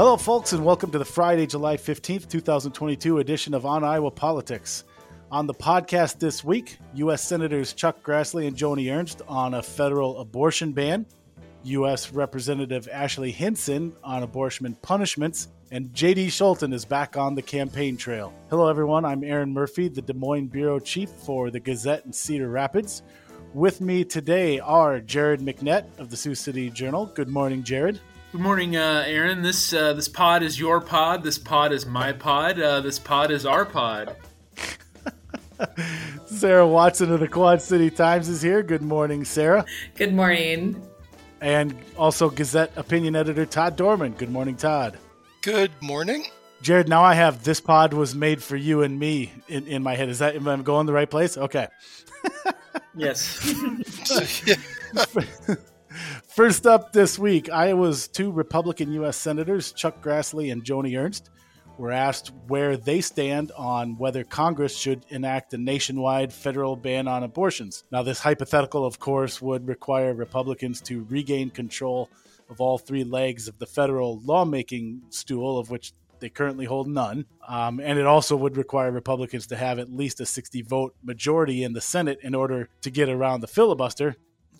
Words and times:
Hello, 0.00 0.16
folks, 0.16 0.54
and 0.54 0.64
welcome 0.64 0.90
to 0.90 0.98
the 0.98 1.04
Friday, 1.04 1.46
July 1.46 1.76
15th, 1.76 2.26
2022 2.26 3.18
edition 3.18 3.52
of 3.52 3.66
On 3.66 3.84
Iowa 3.84 4.10
Politics. 4.10 4.84
On 5.30 5.46
the 5.46 5.52
podcast 5.52 6.18
this 6.18 6.42
week, 6.42 6.78
U.S. 6.94 7.22
Senators 7.22 7.74
Chuck 7.74 8.02
Grassley 8.02 8.46
and 8.46 8.56
Joni 8.56 8.90
Ernst 8.90 9.20
on 9.28 9.52
a 9.52 9.62
federal 9.62 10.18
abortion 10.18 10.72
ban, 10.72 11.04
U.S. 11.64 12.14
Representative 12.14 12.88
Ashley 12.90 13.30
Hinson 13.30 13.94
on 14.02 14.22
abortion 14.22 14.74
punishments, 14.80 15.48
and 15.70 15.92
J.D. 15.92 16.28
Scholten 16.28 16.72
is 16.72 16.86
back 16.86 17.18
on 17.18 17.34
the 17.34 17.42
campaign 17.42 17.98
trail. 17.98 18.32
Hello, 18.48 18.68
everyone. 18.68 19.04
I'm 19.04 19.22
Aaron 19.22 19.52
Murphy, 19.52 19.88
the 19.88 20.00
Des 20.00 20.14
Moines 20.14 20.48
Bureau 20.48 20.78
Chief 20.78 21.10
for 21.10 21.50
the 21.50 21.60
Gazette 21.60 22.06
in 22.06 22.12
Cedar 22.14 22.48
Rapids. 22.48 23.02
With 23.52 23.82
me 23.82 24.04
today 24.06 24.60
are 24.60 24.98
Jared 25.00 25.40
McNett 25.40 25.84
of 25.98 26.08
the 26.08 26.16
Sioux 26.16 26.34
City 26.34 26.70
Journal. 26.70 27.04
Good 27.04 27.28
morning, 27.28 27.62
Jared. 27.62 28.00
Good 28.32 28.42
morning, 28.42 28.76
uh, 28.76 29.02
Aaron. 29.08 29.42
This 29.42 29.72
uh, 29.72 29.92
this 29.92 30.06
pod 30.06 30.44
is 30.44 30.56
your 30.56 30.80
pod. 30.80 31.24
This 31.24 31.36
pod 31.36 31.72
is 31.72 31.84
my 31.84 32.12
pod. 32.12 32.60
Uh, 32.60 32.80
this 32.80 32.96
pod 32.96 33.32
is 33.32 33.44
our 33.44 33.64
pod. 33.64 34.14
Sarah 36.26 36.66
Watson 36.66 37.12
of 37.12 37.18
the 37.18 37.26
Quad 37.26 37.60
City 37.60 37.90
Times 37.90 38.28
is 38.28 38.40
here. 38.40 38.62
Good 38.62 38.82
morning, 38.82 39.24
Sarah. 39.24 39.64
Good 39.96 40.14
morning. 40.14 40.80
And 41.40 41.74
also 41.98 42.30
Gazette 42.30 42.70
opinion 42.76 43.16
editor 43.16 43.46
Todd 43.46 43.74
Dorman. 43.74 44.12
Good 44.12 44.30
morning, 44.30 44.54
Todd. 44.54 44.96
Good 45.42 45.72
morning. 45.80 46.26
Jared, 46.62 46.88
now 46.88 47.02
I 47.02 47.14
have 47.14 47.42
this 47.42 47.60
pod 47.60 47.92
was 47.92 48.14
made 48.14 48.40
for 48.40 48.54
you 48.54 48.82
and 48.82 48.96
me 48.96 49.32
in, 49.48 49.66
in 49.66 49.82
my 49.82 49.96
head. 49.96 50.08
Is 50.08 50.20
that 50.20 50.36
am 50.36 50.46
I 50.46 50.56
going 50.58 50.86
the 50.86 50.92
right 50.92 51.10
place? 51.10 51.36
Okay. 51.36 51.66
yes. 52.94 53.52
First 56.30 56.64
up 56.64 56.92
this 56.92 57.18
week, 57.18 57.50
Iowa's 57.50 58.06
two 58.06 58.30
Republican 58.30 58.92
U.S. 58.92 59.16
Senators, 59.16 59.72
Chuck 59.72 60.00
Grassley 60.00 60.52
and 60.52 60.62
Joni 60.62 60.96
Ernst, 60.96 61.28
were 61.76 61.90
asked 61.90 62.30
where 62.46 62.76
they 62.76 63.00
stand 63.00 63.50
on 63.56 63.98
whether 63.98 64.22
Congress 64.22 64.76
should 64.76 65.04
enact 65.08 65.52
a 65.54 65.58
nationwide 65.58 66.32
federal 66.32 66.76
ban 66.76 67.08
on 67.08 67.24
abortions. 67.24 67.82
Now, 67.90 68.04
this 68.04 68.20
hypothetical, 68.20 68.86
of 68.86 69.00
course, 69.00 69.42
would 69.42 69.66
require 69.66 70.14
Republicans 70.14 70.80
to 70.82 71.04
regain 71.10 71.50
control 71.50 72.08
of 72.48 72.60
all 72.60 72.78
three 72.78 73.02
legs 73.02 73.48
of 73.48 73.58
the 73.58 73.66
federal 73.66 74.20
lawmaking 74.20 75.02
stool, 75.10 75.58
of 75.58 75.68
which 75.68 75.92
they 76.20 76.28
currently 76.28 76.66
hold 76.66 76.86
none. 76.86 77.26
Um, 77.48 77.80
and 77.80 77.98
it 77.98 78.06
also 78.06 78.36
would 78.36 78.56
require 78.56 78.92
Republicans 78.92 79.48
to 79.48 79.56
have 79.56 79.80
at 79.80 79.90
least 79.90 80.20
a 80.20 80.26
60 80.26 80.62
vote 80.62 80.94
majority 81.02 81.64
in 81.64 81.72
the 81.72 81.80
Senate 81.80 82.20
in 82.22 82.36
order 82.36 82.68
to 82.82 82.90
get 82.90 83.08
around 83.08 83.40
the 83.40 83.48
filibuster 83.48 84.14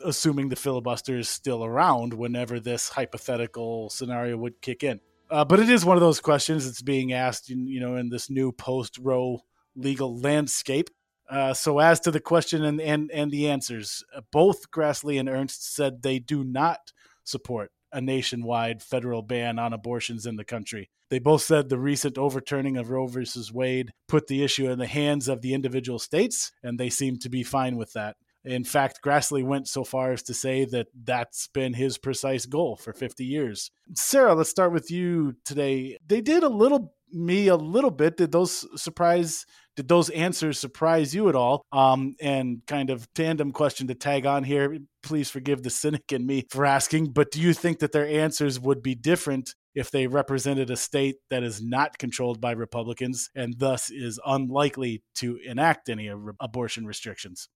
assuming 0.04 0.48
the 0.48 0.56
filibuster 0.56 1.18
is 1.18 1.28
still 1.28 1.64
around 1.64 2.14
whenever 2.14 2.60
this 2.60 2.90
hypothetical 2.90 3.90
scenario 3.90 4.36
would 4.36 4.60
kick 4.60 4.82
in. 4.82 5.00
Uh, 5.30 5.44
but 5.44 5.60
it 5.60 5.70
is 5.70 5.84
one 5.84 5.96
of 5.96 6.00
those 6.00 6.20
questions 6.20 6.64
that's 6.64 6.82
being 6.82 7.12
asked, 7.12 7.50
in, 7.50 7.66
you 7.66 7.80
know, 7.80 7.96
in 7.96 8.08
this 8.08 8.28
new 8.28 8.50
post-Roe 8.50 9.40
legal 9.76 10.18
landscape. 10.18 10.90
Uh, 11.28 11.54
so, 11.54 11.78
as 11.78 12.00
to 12.00 12.10
the 12.10 12.20
question 12.20 12.64
and 12.64 12.80
and, 12.80 13.10
and 13.12 13.30
the 13.30 13.48
answers, 13.48 14.02
uh, 14.16 14.20
both 14.32 14.70
Grassley 14.72 15.20
and 15.20 15.28
Ernst 15.28 15.72
said 15.72 16.02
they 16.02 16.18
do 16.18 16.42
not 16.42 16.92
support 17.22 17.70
a 17.92 18.00
nationwide 18.00 18.82
federal 18.82 19.22
ban 19.22 19.58
on 19.58 19.72
abortions 19.72 20.26
in 20.26 20.36
the 20.36 20.44
country. 20.44 20.90
They 21.08 21.18
both 21.18 21.42
said 21.42 21.68
the 21.68 21.78
recent 21.78 22.18
overturning 22.18 22.76
of 22.76 22.90
Roe 22.90 23.06
versus 23.06 23.52
Wade 23.52 23.92
put 24.08 24.28
the 24.28 24.44
issue 24.44 24.70
in 24.70 24.78
the 24.78 24.86
hands 24.86 25.28
of 25.28 25.40
the 25.40 25.54
individual 25.54 25.98
states, 25.98 26.52
and 26.62 26.78
they 26.78 26.90
seem 26.90 27.18
to 27.18 27.28
be 27.28 27.42
fine 27.42 27.76
with 27.76 27.92
that. 27.94 28.16
In 28.44 28.64
fact, 28.64 29.00
Grassley 29.04 29.44
went 29.44 29.68
so 29.68 29.84
far 29.84 30.12
as 30.12 30.22
to 30.24 30.34
say 30.34 30.64
that 30.66 30.86
that's 31.04 31.48
been 31.48 31.74
his 31.74 31.98
precise 31.98 32.46
goal 32.46 32.76
for 32.76 32.92
50 32.92 33.24
years. 33.24 33.70
Sarah, 33.94 34.34
let's 34.34 34.50
start 34.50 34.72
with 34.72 34.90
you 34.90 35.34
today. 35.44 35.98
They 36.06 36.20
did 36.20 36.42
a 36.42 36.48
little 36.48 36.94
me 37.12 37.48
a 37.48 37.56
little 37.56 37.90
bit. 37.90 38.16
Did 38.16 38.32
those 38.32 38.66
surprise? 38.80 39.44
Did 39.76 39.88
those 39.88 40.10
answers 40.10 40.58
surprise 40.58 41.14
you 41.14 41.28
at 41.28 41.34
all? 41.34 41.64
Um, 41.72 42.14
and 42.20 42.62
kind 42.66 42.90
of 42.90 43.12
tandem 43.14 43.52
question 43.52 43.88
to 43.88 43.94
tag 43.94 44.26
on 44.26 44.44
here. 44.44 44.78
Please 45.02 45.30
forgive 45.30 45.62
the 45.62 45.70
cynic 45.70 46.12
in 46.12 46.26
me 46.26 46.44
for 46.50 46.66
asking, 46.66 47.12
but 47.12 47.30
do 47.30 47.40
you 47.40 47.52
think 47.54 47.78
that 47.78 47.92
their 47.92 48.06
answers 48.06 48.60
would 48.60 48.82
be 48.82 48.94
different 48.94 49.54
if 49.74 49.90
they 49.90 50.06
represented 50.06 50.70
a 50.70 50.76
state 50.76 51.16
that 51.30 51.42
is 51.42 51.62
not 51.62 51.98
controlled 51.98 52.40
by 52.40 52.52
Republicans 52.52 53.30
and 53.34 53.54
thus 53.58 53.90
is 53.90 54.20
unlikely 54.26 55.02
to 55.14 55.38
enact 55.46 55.88
any 55.88 56.10
abortion 56.40 56.84
restrictions? 56.84 57.48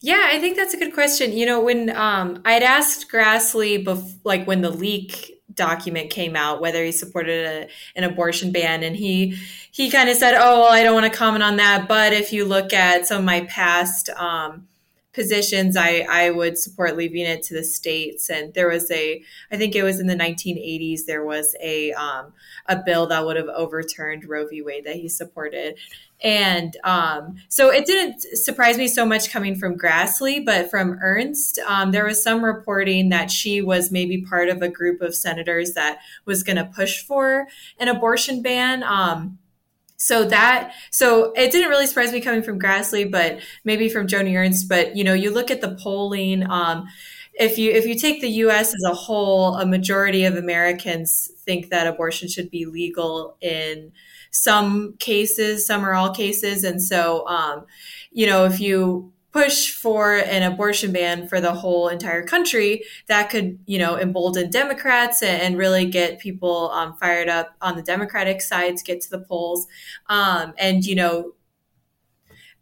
Yeah, 0.00 0.28
I 0.30 0.38
think 0.38 0.56
that's 0.56 0.74
a 0.74 0.76
good 0.76 0.92
question. 0.92 1.32
You 1.32 1.46
know, 1.46 1.60
when 1.60 1.94
um, 1.96 2.42
I'd 2.44 2.62
asked 2.62 3.10
Grassley, 3.10 3.82
bef- 3.84 4.16
like 4.24 4.46
when 4.46 4.60
the 4.60 4.70
leak 4.70 5.40
document 5.54 6.10
came 6.10 6.36
out, 6.36 6.60
whether 6.60 6.84
he 6.84 6.92
supported 6.92 7.46
a, 7.46 7.68
an 7.96 8.04
abortion 8.04 8.52
ban, 8.52 8.82
and 8.82 8.96
he 8.96 9.38
he 9.70 9.90
kind 9.90 10.10
of 10.10 10.16
said, 10.16 10.34
"Oh, 10.36 10.60
well, 10.62 10.72
I 10.72 10.82
don't 10.82 10.94
want 10.94 11.10
to 11.10 11.16
comment 11.18 11.42
on 11.42 11.56
that." 11.56 11.88
But 11.88 12.12
if 12.12 12.32
you 12.32 12.44
look 12.44 12.72
at 12.74 13.06
some 13.06 13.18
of 13.20 13.24
my 13.24 13.42
past 13.46 14.10
um, 14.10 14.68
positions, 15.14 15.74
I 15.76 16.06
I 16.10 16.30
would 16.30 16.58
support 16.58 16.96
leaving 16.98 17.24
it 17.24 17.42
to 17.44 17.54
the 17.54 17.64
states. 17.64 18.28
And 18.28 18.52
there 18.52 18.68
was 18.68 18.90
a, 18.90 19.22
I 19.50 19.56
think 19.56 19.74
it 19.74 19.84
was 19.84 20.00
in 20.00 20.06
the 20.06 20.16
1980s, 20.16 21.06
there 21.06 21.24
was 21.24 21.56
a 21.62 21.92
um, 21.92 22.34
a 22.66 22.76
bill 22.76 23.06
that 23.06 23.24
would 23.24 23.36
have 23.36 23.48
overturned 23.48 24.28
Roe 24.28 24.46
v. 24.46 24.60
Wade 24.60 24.84
that 24.84 24.96
he 24.96 25.08
supported. 25.08 25.76
And 26.24 26.74
um, 26.84 27.34
so 27.48 27.70
it 27.70 27.84
didn't 27.84 28.22
surprise 28.38 28.78
me 28.78 28.88
so 28.88 29.04
much 29.04 29.30
coming 29.30 29.54
from 29.54 29.78
Grassley, 29.78 30.42
but 30.42 30.70
from 30.70 30.98
Ernst, 31.02 31.58
um, 31.66 31.92
there 31.92 32.06
was 32.06 32.22
some 32.22 32.42
reporting 32.42 33.10
that 33.10 33.30
she 33.30 33.60
was 33.60 33.92
maybe 33.92 34.22
part 34.22 34.48
of 34.48 34.62
a 34.62 34.70
group 34.70 35.02
of 35.02 35.14
senators 35.14 35.74
that 35.74 35.98
was 36.24 36.42
going 36.42 36.56
to 36.56 36.64
push 36.64 37.02
for 37.04 37.46
an 37.78 37.88
abortion 37.88 38.40
ban. 38.40 38.82
Um, 38.82 39.38
so 39.96 40.24
that 40.24 40.72
so 40.90 41.32
it 41.32 41.52
didn't 41.52 41.68
really 41.68 41.86
surprise 41.86 42.10
me 42.10 42.22
coming 42.22 42.42
from 42.42 42.58
Grassley, 42.58 43.08
but 43.08 43.38
maybe 43.62 43.90
from 43.90 44.06
Joni 44.06 44.34
Ernst. 44.34 44.68
But 44.68 44.96
you 44.96 45.04
know, 45.04 45.14
you 45.14 45.30
look 45.30 45.50
at 45.50 45.60
the 45.60 45.76
polling. 45.76 46.50
Um, 46.50 46.86
if 47.34 47.58
you 47.58 47.70
if 47.70 47.86
you 47.86 47.94
take 47.96 48.20
the 48.20 48.28
U.S. 48.28 48.74
as 48.74 48.82
a 48.86 48.94
whole, 48.94 49.56
a 49.56 49.66
majority 49.66 50.24
of 50.24 50.36
Americans 50.36 51.30
think 51.44 51.70
that 51.70 51.86
abortion 51.86 52.28
should 52.28 52.50
be 52.50 52.64
legal 52.64 53.36
in 53.40 53.92
some 54.34 54.94
cases, 54.98 55.64
some 55.64 55.86
or 55.86 55.94
all 55.94 56.12
cases. 56.12 56.64
And 56.64 56.82
so, 56.82 57.26
um, 57.28 57.66
you 58.10 58.26
know, 58.26 58.44
if 58.44 58.60
you 58.60 59.12
push 59.32 59.72
for 59.72 60.16
an 60.16 60.42
abortion 60.42 60.92
ban 60.92 61.26
for 61.26 61.40
the 61.40 61.52
whole 61.52 61.88
entire 61.88 62.24
country, 62.24 62.84
that 63.06 63.30
could, 63.30 63.58
you 63.66 63.78
know, 63.78 63.96
embolden 63.96 64.50
Democrats 64.50 65.22
and, 65.22 65.56
really 65.56 65.86
get 65.86 66.18
people 66.18 66.70
um, 66.70 66.94
fired 66.96 67.28
up 67.28 67.54
on 67.60 67.76
the 67.76 67.82
Democratic 67.82 68.42
side 68.42 68.76
to 68.76 68.84
get 68.84 69.00
to 69.00 69.10
the 69.10 69.20
polls. 69.20 69.66
Um, 70.08 70.52
and, 70.58 70.84
you 70.84 70.96
know, 70.96 71.34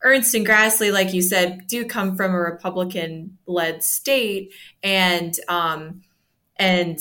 Ernst 0.03 0.35
and 0.35 0.47
Grassley, 0.47 0.93
like 0.93 1.15
you 1.15 1.23
said, 1.23 1.67
do 1.67 1.87
come 1.87 2.17
from 2.17 2.33
a 2.33 2.39
Republican 2.39 3.39
led 3.47 3.83
state. 3.83 4.53
And, 4.83 5.39
um, 5.49 6.03
and, 6.57 7.01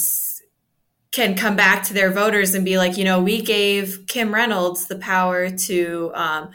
can 1.12 1.36
come 1.36 1.56
back 1.56 1.84
to 1.84 1.94
their 1.94 2.10
voters 2.10 2.54
and 2.54 2.64
be 2.64 2.78
like, 2.78 2.98
you 2.98 3.04
know, 3.04 3.22
we 3.22 3.42
gave 3.42 4.06
Kim 4.08 4.34
Reynolds 4.34 4.88
the 4.88 4.96
power 4.98 5.50
to 5.50 6.12
um, 6.14 6.52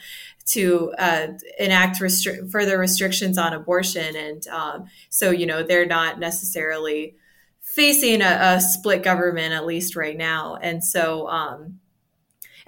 to 0.46 0.92
uh, 0.98 1.26
enact 1.58 2.00
restri- 2.00 2.50
further 2.50 2.78
restrictions 2.78 3.36
on 3.36 3.52
abortion, 3.52 4.16
and 4.16 4.46
um, 4.48 4.86
so 5.10 5.30
you 5.30 5.44
know 5.46 5.62
they're 5.62 5.86
not 5.86 6.18
necessarily 6.18 7.16
facing 7.60 8.22
a, 8.22 8.38
a, 8.40 8.60
split 8.60 9.02
government 9.02 9.52
at 9.52 9.66
least 9.66 9.96
right 9.96 10.16
now, 10.16 10.56
and 10.56 10.82
so. 10.82 11.28
Um, 11.28 11.80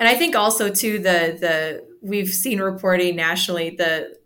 and 0.00 0.08
I 0.08 0.14
think 0.14 0.36
also 0.36 0.70
too 0.70 0.98
the 0.98 1.36
the 1.40 1.84
we've 2.02 2.28
seen 2.28 2.60
reporting 2.60 3.16
nationally 3.16 3.70
the 3.70 4.16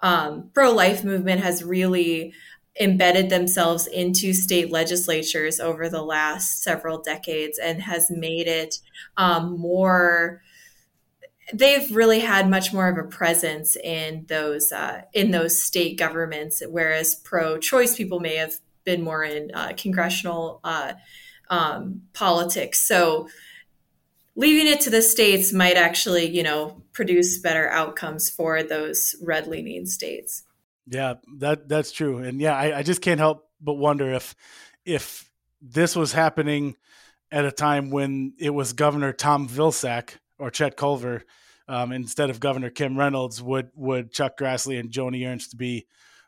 um, 0.00 0.50
pro 0.54 0.72
life 0.72 1.04
movement 1.04 1.40
has 1.40 1.62
really 1.62 2.32
embedded 2.80 3.28
themselves 3.28 3.86
into 3.86 4.32
state 4.32 4.70
legislatures 4.70 5.60
over 5.60 5.88
the 5.88 6.02
last 6.02 6.62
several 6.62 6.98
decades 6.98 7.58
and 7.58 7.82
has 7.82 8.10
made 8.10 8.46
it 8.46 8.78
um, 9.16 9.58
more 9.58 10.42
they've 11.52 11.94
really 11.94 12.20
had 12.20 12.48
much 12.48 12.72
more 12.72 12.88
of 12.88 12.96
a 12.96 13.08
presence 13.08 13.76
in 13.76 14.24
those 14.28 14.72
uh, 14.72 15.02
in 15.12 15.30
those 15.30 15.62
state 15.62 15.98
governments 15.98 16.62
whereas 16.68 17.14
pro-choice 17.14 17.96
people 17.96 18.20
may 18.20 18.36
have 18.36 18.54
been 18.84 19.02
more 19.02 19.22
in 19.22 19.50
uh, 19.54 19.72
congressional 19.76 20.60
uh, 20.64 20.94
um, 21.48 22.02
politics. 22.12 22.86
So 22.86 23.28
leaving 24.36 24.66
it 24.66 24.80
to 24.82 24.90
the 24.90 25.02
states 25.02 25.52
might 25.52 25.76
actually 25.76 26.24
you 26.24 26.42
know 26.42 26.82
produce 26.92 27.38
better 27.38 27.68
outcomes 27.70 28.30
for 28.30 28.62
those 28.62 29.14
red 29.22 29.46
leaning 29.46 29.86
states 29.86 30.44
yeah, 30.86 31.14
that 31.38 31.68
that's 31.68 31.92
true, 31.92 32.18
and 32.18 32.40
yeah, 32.40 32.54
I, 32.56 32.78
I 32.78 32.82
just 32.82 33.02
can't 33.02 33.20
help 33.20 33.46
but 33.60 33.74
wonder 33.74 34.12
if 34.12 34.34
if 34.84 35.30
this 35.60 35.94
was 35.94 36.12
happening 36.12 36.76
at 37.30 37.44
a 37.44 37.52
time 37.52 37.90
when 37.90 38.34
it 38.38 38.50
was 38.50 38.72
Governor 38.72 39.12
Tom 39.12 39.48
Vilsack 39.48 40.16
or 40.38 40.50
Chet 40.50 40.76
Culver 40.76 41.22
um, 41.68 41.92
instead 41.92 42.30
of 42.30 42.40
Governor 42.40 42.70
Kim 42.70 42.98
Reynolds, 42.98 43.42
would 43.42 43.70
would 43.74 44.12
Chuck 44.12 44.36
Grassley 44.38 44.80
and 44.80 44.90
Joni 44.90 45.26
Ernst 45.28 45.56
be 45.56 45.86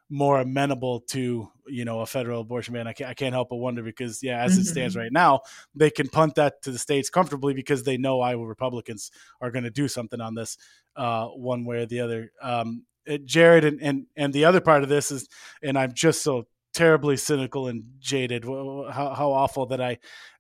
more 0.09 0.41
amenable 0.41 1.01
to 1.01 1.49
you 1.67 1.85
know 1.85 2.01
a 2.01 2.07
federal 2.07 2.43
abortion 2.43 2.75
ban. 2.75 2.87
I 2.87 2.93
can't, 2.93 3.11
I 3.11 3.15
can't 3.15 3.33
help 3.33 3.49
but 3.49 3.57
wonder 3.57 3.83
because 3.83 4.23
yeah, 4.23 4.43
as 4.43 4.59
it 4.59 4.67
stands 4.67 4.95
Mhm. 4.95 4.99
right 5.01 5.13
now, 5.13 5.41
they 5.75 5.91
can 5.91 6.09
punt 6.09 6.35
that 6.37 6.63
to 6.63 6.71
the 6.71 6.79
states 6.79 7.09
comfortably 7.11 7.55
because 7.55 7.83
they 7.83 7.97
know 7.97 8.21
Iowa 8.21 8.47
Republicans 8.47 9.11
are 9.41 9.51
going 9.51 9.65
to 9.65 9.71
do 9.71 9.89
something 9.89 10.21
on 10.21 10.35
this 10.35 10.59
uh, 10.95 11.27
one 11.29 11.65
way 11.65 11.79
or 11.79 11.87
the 11.87 12.01
other. 12.01 12.31
Um, 12.43 12.85
Jared 13.25 13.65
and, 13.65 13.83
and 13.83 14.07
and 14.17 14.33
the 14.33 14.45
other 14.45 14.61
part 14.61 14.83
of 14.83 14.89
this 14.89 15.11
is, 15.11 15.29
and 15.63 15.79
I'm 15.79 15.93
just 15.93 16.23
so 16.23 16.47
terribly 16.73 17.17
cynical 17.17 17.69
and 17.69 17.85
jaded. 17.99 18.45
How, 18.45 19.15
how 19.17 19.33
awful 19.33 19.67
that 19.67 19.81
I 19.81 19.99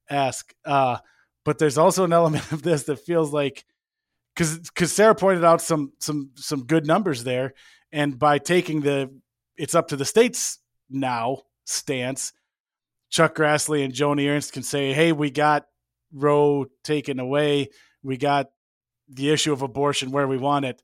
ask. 0.08 0.52
Uh, 0.64 0.98
but 1.44 1.58
there's 1.58 1.78
also 1.78 2.04
an 2.04 2.12
element 2.20 2.50
of 2.52 2.62
this 2.62 2.84
that 2.84 2.96
feels 2.96 3.32
like 3.32 3.64
because 4.34 4.58
because 4.58 4.92
Sarah 4.92 5.14
pointed 5.14 5.44
out 5.44 5.60
some 5.60 5.92
some 5.98 6.30
some 6.36 6.64
good 6.64 6.86
numbers 6.86 7.24
there, 7.24 7.54
and 7.90 8.18
by 8.18 8.38
taking 8.38 8.80
the 8.80 9.10
it's 9.56 9.74
up 9.74 9.88
to 9.88 9.96
the 9.96 10.04
states 10.04 10.58
now 10.88 11.42
stance, 11.64 12.32
Chuck 13.10 13.34
Grassley 13.34 13.84
and 13.84 13.92
Joni 13.92 14.28
Ernst 14.28 14.52
can 14.52 14.62
say, 14.62 14.92
"Hey, 14.92 15.12
we 15.12 15.30
got 15.30 15.66
Roe 16.12 16.66
taken 16.84 17.18
away, 17.18 17.68
we 18.02 18.16
got 18.16 18.50
the 19.08 19.30
issue 19.30 19.52
of 19.52 19.62
abortion 19.62 20.10
where 20.10 20.28
we 20.28 20.38
want 20.38 20.64
it." 20.64 20.82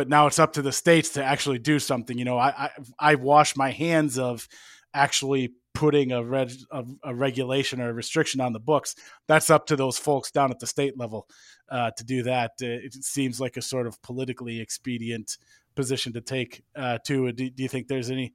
But 0.00 0.08
now 0.08 0.26
it's 0.26 0.38
up 0.38 0.54
to 0.54 0.62
the 0.62 0.72
states 0.72 1.10
to 1.10 1.22
actually 1.22 1.58
do 1.58 1.78
something. 1.78 2.16
You 2.16 2.24
know, 2.24 2.38
I 2.38 2.48
I, 2.48 2.70
I 2.98 3.14
wash 3.16 3.54
my 3.54 3.70
hands 3.70 4.18
of 4.18 4.48
actually 4.94 5.52
putting 5.74 6.10
a, 6.10 6.24
reg, 6.24 6.52
a, 6.70 6.84
a 7.04 7.14
regulation 7.14 7.82
or 7.82 7.90
a 7.90 7.92
restriction 7.92 8.40
on 8.40 8.54
the 8.54 8.60
books. 8.60 8.94
That's 9.28 9.50
up 9.50 9.66
to 9.66 9.76
those 9.76 9.98
folks 9.98 10.30
down 10.30 10.52
at 10.52 10.58
the 10.58 10.66
state 10.66 10.96
level 10.96 11.28
uh, 11.68 11.90
to 11.98 12.02
do 12.02 12.22
that. 12.22 12.52
Uh, 12.62 12.80
it 12.80 12.94
seems 13.04 13.42
like 13.42 13.58
a 13.58 13.60
sort 13.62 13.86
of 13.86 14.00
politically 14.00 14.62
expedient 14.62 15.36
position 15.74 16.14
to 16.14 16.22
take 16.22 16.62
uh, 16.74 16.96
too. 17.04 17.30
Do, 17.32 17.50
do 17.50 17.62
you 17.62 17.68
think 17.68 17.88
there's 17.88 18.10
any 18.10 18.32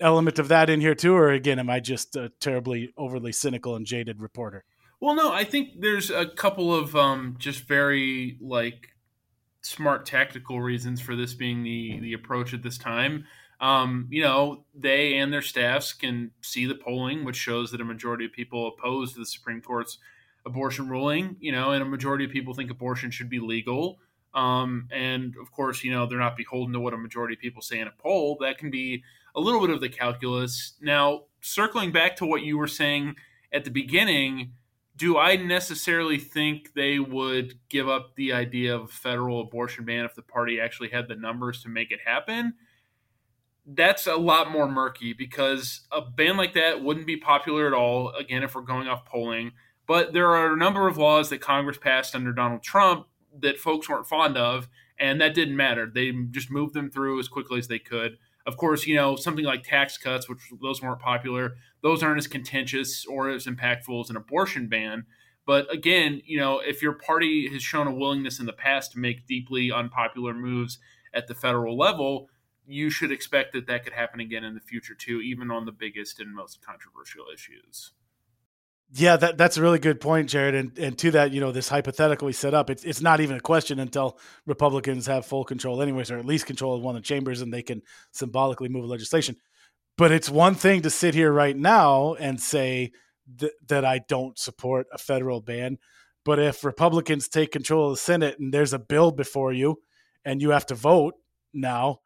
element 0.00 0.38
of 0.38 0.48
that 0.48 0.68
in 0.68 0.82
here 0.82 0.94
too, 0.94 1.16
or 1.16 1.30
again, 1.30 1.58
am 1.58 1.70
I 1.70 1.80
just 1.80 2.16
a 2.16 2.32
terribly 2.38 2.92
overly 2.98 3.32
cynical 3.32 3.76
and 3.76 3.86
jaded 3.86 4.20
reporter? 4.20 4.62
Well, 5.00 5.14
no, 5.14 5.32
I 5.32 5.44
think 5.44 5.80
there's 5.80 6.10
a 6.10 6.26
couple 6.26 6.74
of 6.74 6.94
um, 6.94 7.36
just 7.38 7.66
very 7.66 8.36
like 8.42 8.90
smart 9.68 10.06
tactical 10.06 10.60
reasons 10.60 11.00
for 11.00 11.14
this 11.14 11.34
being 11.34 11.62
the 11.62 11.98
the 12.00 12.12
approach 12.12 12.54
at 12.54 12.62
this 12.62 12.78
time. 12.78 13.24
Um, 13.60 14.06
you 14.10 14.22
know, 14.22 14.64
they 14.74 15.16
and 15.18 15.32
their 15.32 15.42
staffs 15.42 15.92
can 15.92 16.30
see 16.40 16.66
the 16.66 16.74
polling, 16.74 17.24
which 17.24 17.36
shows 17.36 17.70
that 17.72 17.80
a 17.80 17.84
majority 17.84 18.24
of 18.24 18.32
people 18.32 18.68
oppose 18.68 19.14
the 19.14 19.26
Supreme 19.26 19.60
Court's 19.60 19.98
abortion 20.46 20.88
ruling. 20.88 21.36
You 21.40 21.52
know, 21.52 21.72
and 21.72 21.82
a 21.82 21.86
majority 21.86 22.24
of 22.24 22.30
people 22.30 22.54
think 22.54 22.70
abortion 22.70 23.10
should 23.10 23.30
be 23.30 23.40
legal. 23.40 23.98
Um, 24.34 24.88
and 24.92 25.34
of 25.40 25.50
course, 25.50 25.82
you 25.82 25.90
know, 25.90 26.06
they're 26.06 26.18
not 26.18 26.36
beholden 26.36 26.72
to 26.74 26.80
what 26.80 26.94
a 26.94 26.98
majority 26.98 27.34
of 27.34 27.40
people 27.40 27.62
say 27.62 27.80
in 27.80 27.88
a 27.88 27.92
poll. 27.98 28.36
That 28.40 28.58
can 28.58 28.70
be 28.70 29.02
a 29.34 29.40
little 29.40 29.60
bit 29.60 29.70
of 29.70 29.80
the 29.80 29.88
calculus. 29.88 30.74
Now, 30.80 31.22
circling 31.40 31.92
back 31.92 32.16
to 32.16 32.26
what 32.26 32.42
you 32.42 32.58
were 32.58 32.68
saying 32.68 33.16
at 33.52 33.64
the 33.64 33.70
beginning, 33.70 34.52
do 34.98 35.16
I 35.16 35.36
necessarily 35.36 36.18
think 36.18 36.74
they 36.74 36.98
would 36.98 37.54
give 37.68 37.88
up 37.88 38.16
the 38.16 38.32
idea 38.32 38.74
of 38.74 38.82
a 38.82 38.88
federal 38.88 39.40
abortion 39.40 39.84
ban 39.84 40.04
if 40.04 40.14
the 40.14 40.22
party 40.22 40.60
actually 40.60 40.88
had 40.88 41.06
the 41.06 41.14
numbers 41.14 41.62
to 41.62 41.68
make 41.68 41.92
it 41.92 42.00
happen? 42.04 42.54
That's 43.64 44.08
a 44.08 44.16
lot 44.16 44.50
more 44.50 44.68
murky 44.68 45.12
because 45.12 45.82
a 45.92 46.00
ban 46.00 46.36
like 46.36 46.54
that 46.54 46.82
wouldn't 46.82 47.06
be 47.06 47.16
popular 47.16 47.66
at 47.68 47.74
all, 47.74 48.10
again, 48.10 48.42
if 48.42 48.54
we're 48.54 48.62
going 48.62 48.88
off 48.88 49.04
polling. 49.04 49.52
But 49.86 50.12
there 50.12 50.34
are 50.34 50.52
a 50.52 50.56
number 50.56 50.88
of 50.88 50.98
laws 50.98 51.30
that 51.30 51.40
Congress 51.40 51.78
passed 51.78 52.16
under 52.16 52.32
Donald 52.32 52.62
Trump 52.62 53.06
that 53.40 53.58
folks 53.58 53.88
weren't 53.88 54.08
fond 54.08 54.36
of, 54.36 54.68
and 54.98 55.20
that 55.20 55.34
didn't 55.34 55.56
matter. 55.56 55.86
They 55.86 56.10
just 56.30 56.50
moved 56.50 56.74
them 56.74 56.90
through 56.90 57.20
as 57.20 57.28
quickly 57.28 57.58
as 57.58 57.68
they 57.68 57.78
could. 57.78 58.18
Of 58.48 58.56
course, 58.56 58.86
you 58.86 58.96
know, 58.96 59.14
something 59.14 59.44
like 59.44 59.62
tax 59.62 59.98
cuts, 59.98 60.26
which 60.26 60.38
those 60.62 60.80
weren't 60.80 61.00
popular, 61.00 61.56
those 61.82 62.02
aren't 62.02 62.16
as 62.16 62.26
contentious 62.26 63.04
or 63.04 63.28
as 63.28 63.44
impactful 63.44 64.02
as 64.02 64.08
an 64.08 64.16
abortion 64.16 64.68
ban. 64.68 65.04
But 65.44 65.70
again, 65.70 66.22
you 66.24 66.38
know, 66.38 66.58
if 66.58 66.80
your 66.80 66.94
party 66.94 67.46
has 67.52 67.62
shown 67.62 67.86
a 67.86 67.92
willingness 67.92 68.40
in 68.40 68.46
the 68.46 68.54
past 68.54 68.92
to 68.92 68.98
make 68.98 69.26
deeply 69.26 69.70
unpopular 69.70 70.32
moves 70.32 70.78
at 71.12 71.26
the 71.26 71.34
federal 71.34 71.76
level, 71.76 72.30
you 72.66 72.88
should 72.88 73.12
expect 73.12 73.52
that 73.52 73.66
that 73.66 73.84
could 73.84 73.92
happen 73.92 74.18
again 74.18 74.44
in 74.44 74.54
the 74.54 74.60
future 74.60 74.94
too, 74.94 75.20
even 75.20 75.50
on 75.50 75.66
the 75.66 75.72
biggest 75.72 76.18
and 76.18 76.34
most 76.34 76.64
controversial 76.64 77.26
issues. 77.30 77.92
Yeah, 78.94 79.16
that, 79.18 79.36
that's 79.36 79.58
a 79.58 79.62
really 79.62 79.78
good 79.78 80.00
point, 80.00 80.30
Jared. 80.30 80.54
And 80.54 80.78
and 80.78 80.98
to 80.98 81.10
that, 81.10 81.32
you 81.32 81.40
know, 81.40 81.52
this 81.52 81.68
hypothetical 81.68 82.26
we 82.26 82.32
set 82.32 82.54
up, 82.54 82.70
it's 82.70 82.84
it's 82.84 83.02
not 83.02 83.20
even 83.20 83.36
a 83.36 83.40
question 83.40 83.80
until 83.80 84.18
Republicans 84.46 85.06
have 85.06 85.26
full 85.26 85.44
control, 85.44 85.82
anyways, 85.82 86.10
or 86.10 86.18
at 86.18 86.24
least 86.24 86.46
control 86.46 86.74
of 86.74 86.82
one 86.82 86.96
of 86.96 87.02
the 87.02 87.06
chambers, 87.06 87.42
and 87.42 87.52
they 87.52 87.62
can 87.62 87.82
symbolically 88.12 88.68
move 88.70 88.86
legislation. 88.86 89.36
But 89.98 90.12
it's 90.12 90.30
one 90.30 90.54
thing 90.54 90.82
to 90.82 90.90
sit 90.90 91.14
here 91.14 91.32
right 91.32 91.56
now 91.56 92.14
and 92.14 92.40
say 92.40 92.92
th- 93.38 93.52
that 93.66 93.84
I 93.84 94.00
don't 94.08 94.38
support 94.38 94.86
a 94.92 94.98
federal 94.98 95.40
ban. 95.42 95.78
But 96.24 96.38
if 96.38 96.64
Republicans 96.64 97.28
take 97.28 97.52
control 97.52 97.90
of 97.90 97.94
the 97.94 98.00
Senate 98.00 98.38
and 98.38 98.54
there's 98.54 98.72
a 98.72 98.78
bill 98.78 99.10
before 99.10 99.52
you, 99.52 99.80
and 100.24 100.40
you 100.40 100.50
have 100.50 100.66
to 100.66 100.74
vote 100.74 101.14
now, 101.52 102.00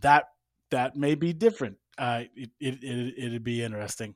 that 0.00 0.26
that 0.70 0.96
may 0.96 1.14
be 1.14 1.34
different. 1.34 1.76
Uh, 1.98 2.22
it, 2.34 2.50
it, 2.58 2.78
it 2.82 3.14
it'd 3.18 3.44
be 3.44 3.62
interesting. 3.62 4.14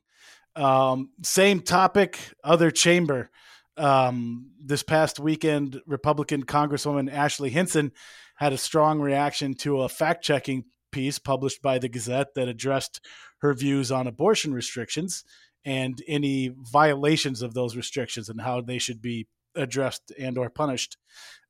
Um, 0.57 1.11
same 1.21 1.61
topic, 1.61 2.17
other 2.43 2.71
chamber. 2.71 3.29
Um, 3.77 4.49
this 4.59 4.81
past 4.81 5.19
weekend, 5.19 5.79
Republican 5.85 6.43
Congresswoman 6.43 7.13
Ashley 7.13 7.51
Hinson 7.51 7.91
had 8.35 8.53
a 8.53 8.57
strong 8.57 8.99
reaction 8.99 9.53
to 9.53 9.81
a 9.81 9.89
fact 9.89 10.23
checking 10.23 10.65
piece 10.91 11.19
published 11.19 11.61
by 11.61 11.77
the 11.77 11.89
Gazette 11.89 12.33
that 12.33 12.47
addressed 12.47 13.05
her 13.41 13.53
views 13.53 13.91
on 13.91 14.07
abortion 14.07 14.51
restrictions 14.51 15.23
and 15.63 16.01
any 16.07 16.51
violations 16.71 17.43
of 17.43 17.53
those 17.53 17.75
restrictions 17.75 18.27
and 18.27 18.41
how 18.41 18.59
they 18.61 18.79
should 18.79 18.99
be 19.01 19.27
addressed 19.55 20.11
and 20.17 20.39
or 20.39 20.49
punished. 20.49 20.97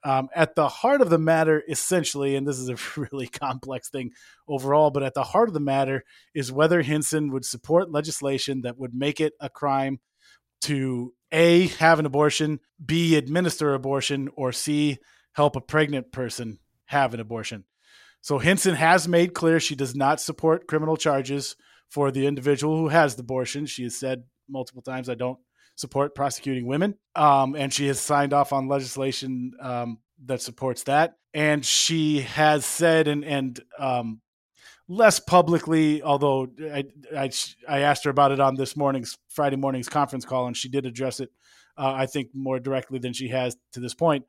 Um, 0.07 0.29
at 0.33 0.55
the 0.55 0.69
heart 0.69 1.01
of 1.01 1.09
the 1.09 1.17
matter, 1.17 1.61
essentially, 1.67 2.37
and 2.37 2.47
this 2.47 2.57
is 2.59 2.69
a 2.69 2.77
really 3.11 3.27
complex 3.27 3.89
thing 3.89 4.11
overall, 4.47 4.89
but 4.89 5.03
at 5.03 5.13
the 5.13 5.23
heart 5.23 5.49
of 5.49 5.53
the 5.53 5.59
matter 5.59 6.05
is 6.33 6.49
whether 6.49 6.81
Hinson 6.81 7.29
would 7.33 7.43
support 7.43 7.91
legislation 7.91 8.61
that 8.61 8.77
would 8.77 8.93
make 8.93 9.19
it 9.19 9.33
a 9.41 9.49
crime 9.49 9.99
to 10.61 11.13
A, 11.33 11.67
have 11.67 11.99
an 11.99 12.05
abortion, 12.05 12.61
B, 12.83 13.17
administer 13.17 13.73
abortion, 13.73 14.29
or 14.37 14.53
C, 14.53 14.97
help 15.33 15.57
a 15.57 15.61
pregnant 15.61 16.13
person 16.13 16.59
have 16.85 17.13
an 17.13 17.19
abortion. 17.19 17.65
So 18.21 18.39
Hinson 18.39 18.75
has 18.75 19.09
made 19.09 19.33
clear 19.33 19.59
she 19.59 19.75
does 19.75 19.93
not 19.93 20.21
support 20.21 20.67
criminal 20.67 20.95
charges 20.95 21.57
for 21.89 22.11
the 22.11 22.27
individual 22.27 22.77
who 22.77 22.87
has 22.87 23.15
the 23.15 23.23
abortion. 23.23 23.65
She 23.65 23.83
has 23.83 23.99
said 23.99 24.23
multiple 24.47 24.81
times, 24.81 25.09
I 25.09 25.15
don't 25.15 25.39
support 25.77 26.15
prosecuting 26.15 26.65
women. 26.65 26.95
Um, 27.15 27.55
and 27.55 27.73
she 27.73 27.87
has 27.87 28.01
signed 28.01 28.33
off 28.33 28.51
on 28.51 28.67
legislation 28.67 29.53
um, 29.61 29.99
that 30.25 30.41
supports 30.41 30.83
that. 30.83 31.15
And 31.33 31.63
she 31.63 32.21
has 32.21 32.65
said, 32.65 33.07
and, 33.07 33.23
and 33.23 33.59
um, 33.79 34.21
less 34.89 35.19
publicly, 35.19 36.01
although 36.01 36.47
I, 36.61 36.85
I, 37.15 37.29
I, 37.69 37.79
asked 37.81 38.05
her 38.05 38.09
about 38.09 38.31
it 38.31 38.39
on 38.39 38.55
this 38.55 38.75
morning's 38.75 39.17
Friday 39.29 39.55
morning's 39.55 39.87
conference 39.87 40.25
call, 40.25 40.47
and 40.47 40.57
she 40.57 40.67
did 40.67 40.85
address 40.85 41.19
it, 41.19 41.29
uh, 41.77 41.93
I 41.93 42.07
think, 42.07 42.29
more 42.33 42.59
directly 42.59 42.97
than 42.97 43.13
she 43.13 43.27
has 43.29 43.55
to 43.73 43.79
this 43.79 43.93
point. 43.93 44.25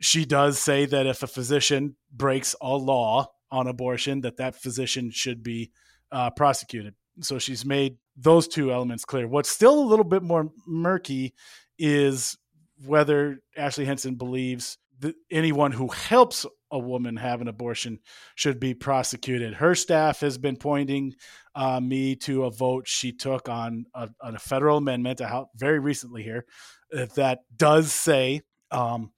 She 0.00 0.24
does 0.24 0.58
say 0.58 0.86
that 0.86 1.06
if 1.06 1.22
a 1.22 1.26
physician 1.26 1.96
breaks 2.12 2.54
a 2.60 2.76
law 2.76 3.32
on 3.50 3.66
abortion, 3.66 4.20
that 4.20 4.36
that 4.36 4.54
physician 4.54 5.10
should 5.10 5.42
be 5.42 5.72
uh, 6.12 6.30
prosecuted. 6.30 6.94
So 7.20 7.38
she's 7.38 7.64
made 7.64 7.96
those 8.16 8.48
two 8.48 8.72
elements 8.72 9.04
clear. 9.04 9.28
What's 9.28 9.50
still 9.50 9.78
a 9.78 9.88
little 9.88 10.04
bit 10.04 10.22
more 10.22 10.50
murky 10.66 11.34
is 11.78 12.36
whether 12.84 13.38
Ashley 13.56 13.84
Hinson 13.84 14.16
believes 14.16 14.78
that 15.00 15.14
anyone 15.30 15.72
who 15.72 15.88
helps 15.88 16.46
a 16.70 16.78
woman 16.78 17.16
have 17.16 17.40
an 17.40 17.48
abortion 17.48 17.98
should 18.34 18.58
be 18.58 18.72
prosecuted. 18.72 19.54
Her 19.54 19.74
staff 19.74 20.20
has 20.20 20.38
been 20.38 20.56
pointing 20.56 21.14
uh, 21.54 21.80
me 21.80 22.16
to 22.16 22.44
a 22.44 22.50
vote 22.50 22.88
she 22.88 23.12
took 23.12 23.48
on 23.48 23.84
a, 23.94 24.08
on 24.20 24.34
a 24.36 24.38
federal 24.38 24.78
amendment 24.78 25.20
very 25.54 25.78
recently 25.78 26.22
here 26.22 26.46
that 26.90 27.40
does 27.54 27.92
say 27.92 28.40
um, 28.70 29.12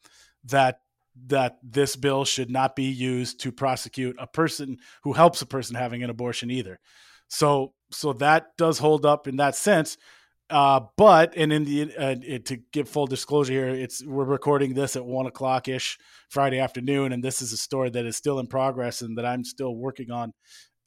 that 0.44 0.80
that 1.26 1.58
this 1.62 1.94
bill 1.94 2.24
should 2.24 2.50
not 2.50 2.74
be 2.74 2.86
used 2.86 3.38
to 3.40 3.52
prosecute 3.52 4.16
a 4.18 4.26
person 4.26 4.78
who 5.04 5.12
helps 5.12 5.40
a 5.42 5.46
person 5.46 5.76
having 5.76 6.02
an 6.02 6.10
abortion 6.10 6.50
either. 6.50 6.80
So 7.28 7.74
so 7.90 8.12
that 8.14 8.56
does 8.56 8.78
hold 8.78 9.06
up 9.06 9.28
in 9.28 9.36
that 9.36 9.54
sense. 9.54 9.96
Uh, 10.50 10.80
but 10.96 11.32
and 11.36 11.52
in 11.52 11.64
the 11.64 11.82
uh, 11.96 12.16
it, 12.22 12.46
to 12.46 12.58
give 12.72 12.88
full 12.88 13.06
disclosure 13.06 13.52
here, 13.52 13.68
it's 13.68 14.04
we're 14.04 14.24
recording 14.24 14.74
this 14.74 14.94
at 14.94 15.04
one 15.04 15.26
o'clock 15.26 15.68
ish 15.68 15.98
Friday 16.28 16.60
afternoon, 16.60 17.12
and 17.12 17.24
this 17.24 17.40
is 17.40 17.52
a 17.52 17.56
story 17.56 17.88
that 17.90 18.04
is 18.04 18.16
still 18.16 18.38
in 18.38 18.46
progress 18.46 19.00
and 19.00 19.16
that 19.16 19.24
I'm 19.24 19.44
still 19.44 19.74
working 19.74 20.10
on 20.10 20.32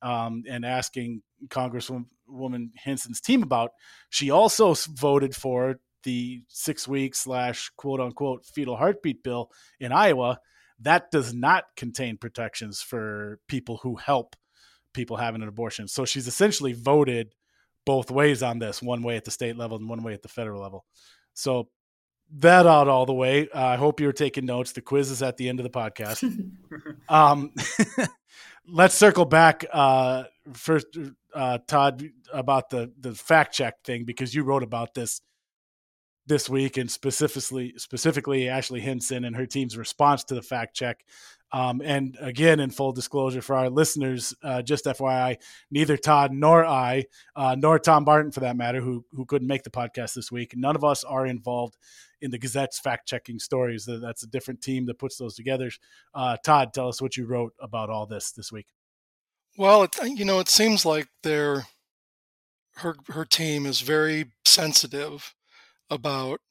um, 0.01 0.43
and 0.47 0.63
asking 0.63 1.23
Congresswoman 1.47 2.69
Hinson's 2.75 3.19
team 3.19 3.41
about. 3.41 3.71
She 4.09 4.29
also 4.29 4.75
voted 4.89 5.35
for 5.35 5.79
the 6.03 6.43
six 6.47 6.87
week 6.87 7.15
slash 7.15 7.71
quote 7.77 7.99
unquote 7.99 8.45
fetal 8.45 8.77
heartbeat 8.77 9.23
bill 9.23 9.49
in 9.79 9.91
Iowa. 9.91 10.39
That 10.79 11.09
does 11.09 11.33
not 11.33 11.65
contain 11.75 12.17
protections 12.17 12.81
for 12.81 13.39
people 13.47 13.77
who 13.81 13.95
help 13.95 14.35
people 14.93 15.17
having 15.17 15.41
an 15.41 15.47
abortion. 15.47 15.87
So 15.87 16.05
she's 16.05 16.27
essentially 16.27 16.73
voted 16.73 17.33
both 17.85 18.11
ways 18.11 18.43
on 18.43 18.59
this, 18.59 18.81
one 18.81 19.01
way 19.01 19.15
at 19.15 19.25
the 19.25 19.31
state 19.31 19.57
level 19.57 19.77
and 19.77 19.87
one 19.87 20.03
way 20.03 20.13
at 20.13 20.21
the 20.21 20.27
federal 20.27 20.61
level. 20.61 20.85
So 21.33 21.69
that 22.35 22.65
out 22.65 22.87
all 22.87 23.05
the 23.05 23.13
way. 23.13 23.47
Uh, 23.53 23.65
I 23.65 23.75
hope 23.77 23.99
you're 23.99 24.11
taking 24.11 24.45
notes. 24.45 24.73
The 24.73 24.81
quiz 24.81 25.09
is 25.09 25.21
at 25.23 25.37
the 25.37 25.47
end 25.47 25.59
of 25.59 25.63
the 25.63 25.69
podcast. 25.69 26.51
um, 27.09 27.53
let's 28.67 28.95
circle 28.95 29.25
back 29.25 29.65
uh, 29.71 30.25
first, 30.53 30.87
uh, 31.33 31.59
Todd, 31.67 32.03
about 32.33 32.69
the 32.69 32.91
the 32.99 33.13
fact 33.13 33.53
check 33.55 33.83
thing 33.83 34.03
because 34.03 34.35
you 34.35 34.43
wrote 34.43 34.63
about 34.63 34.93
this 34.93 35.21
this 36.25 36.49
week 36.49 36.75
and 36.77 36.91
specifically 36.91 37.73
specifically 37.77 38.49
Ashley 38.49 38.81
Hinson 38.81 39.23
and 39.23 39.35
her 39.35 39.45
team's 39.45 39.77
response 39.77 40.25
to 40.25 40.35
the 40.35 40.41
fact 40.41 40.75
check. 40.75 41.05
Um, 41.51 41.81
and 41.83 42.17
again, 42.19 42.59
in 42.59 42.71
full 42.71 42.91
disclosure 42.91 43.41
for 43.41 43.55
our 43.55 43.69
listeners, 43.69 44.33
uh, 44.43 44.61
just 44.61 44.85
FYI, 44.85 45.37
neither 45.71 45.95
Todd 45.95 46.33
nor 46.33 46.65
I, 46.65 47.05
uh, 47.35 47.55
nor 47.57 47.79
Tom 47.79 48.03
Barton 48.03 48.31
for 48.31 48.41
that 48.41 48.57
matter, 48.57 48.81
who 48.81 49.05
who 49.13 49.25
couldn't 49.25 49.47
make 49.47 49.63
the 49.63 49.69
podcast 49.69 50.13
this 50.13 50.31
week, 50.31 50.53
none 50.55 50.75
of 50.75 50.83
us 50.83 51.03
are 51.03 51.25
involved 51.25 51.77
in 52.21 52.31
the 52.31 52.37
Gazette's 52.37 52.79
fact 52.79 53.07
checking 53.07 53.39
stories. 53.39 53.87
That's 53.87 54.23
a 54.23 54.27
different 54.27 54.61
team 54.61 54.85
that 54.87 54.99
puts 54.99 55.17
those 55.17 55.35
together. 55.35 55.71
Uh, 56.13 56.37
Todd, 56.43 56.73
tell 56.73 56.89
us 56.89 57.01
what 57.01 57.15
you 57.15 57.25
wrote 57.25 57.53
about 57.59 57.89
all 57.89 58.05
this 58.05 58.31
this 58.31 58.51
week. 58.51 58.67
Well, 59.57 59.83
it, 59.83 59.95
you 60.03 60.25
know, 60.25 60.39
it 60.39 60.49
seems 60.49 60.85
like 60.85 61.07
their 61.23 61.65
her 62.77 62.95
her 63.07 63.25
team 63.25 63.65
is 63.65 63.81
very 63.81 64.31
sensitive 64.45 65.33
about 65.89 66.41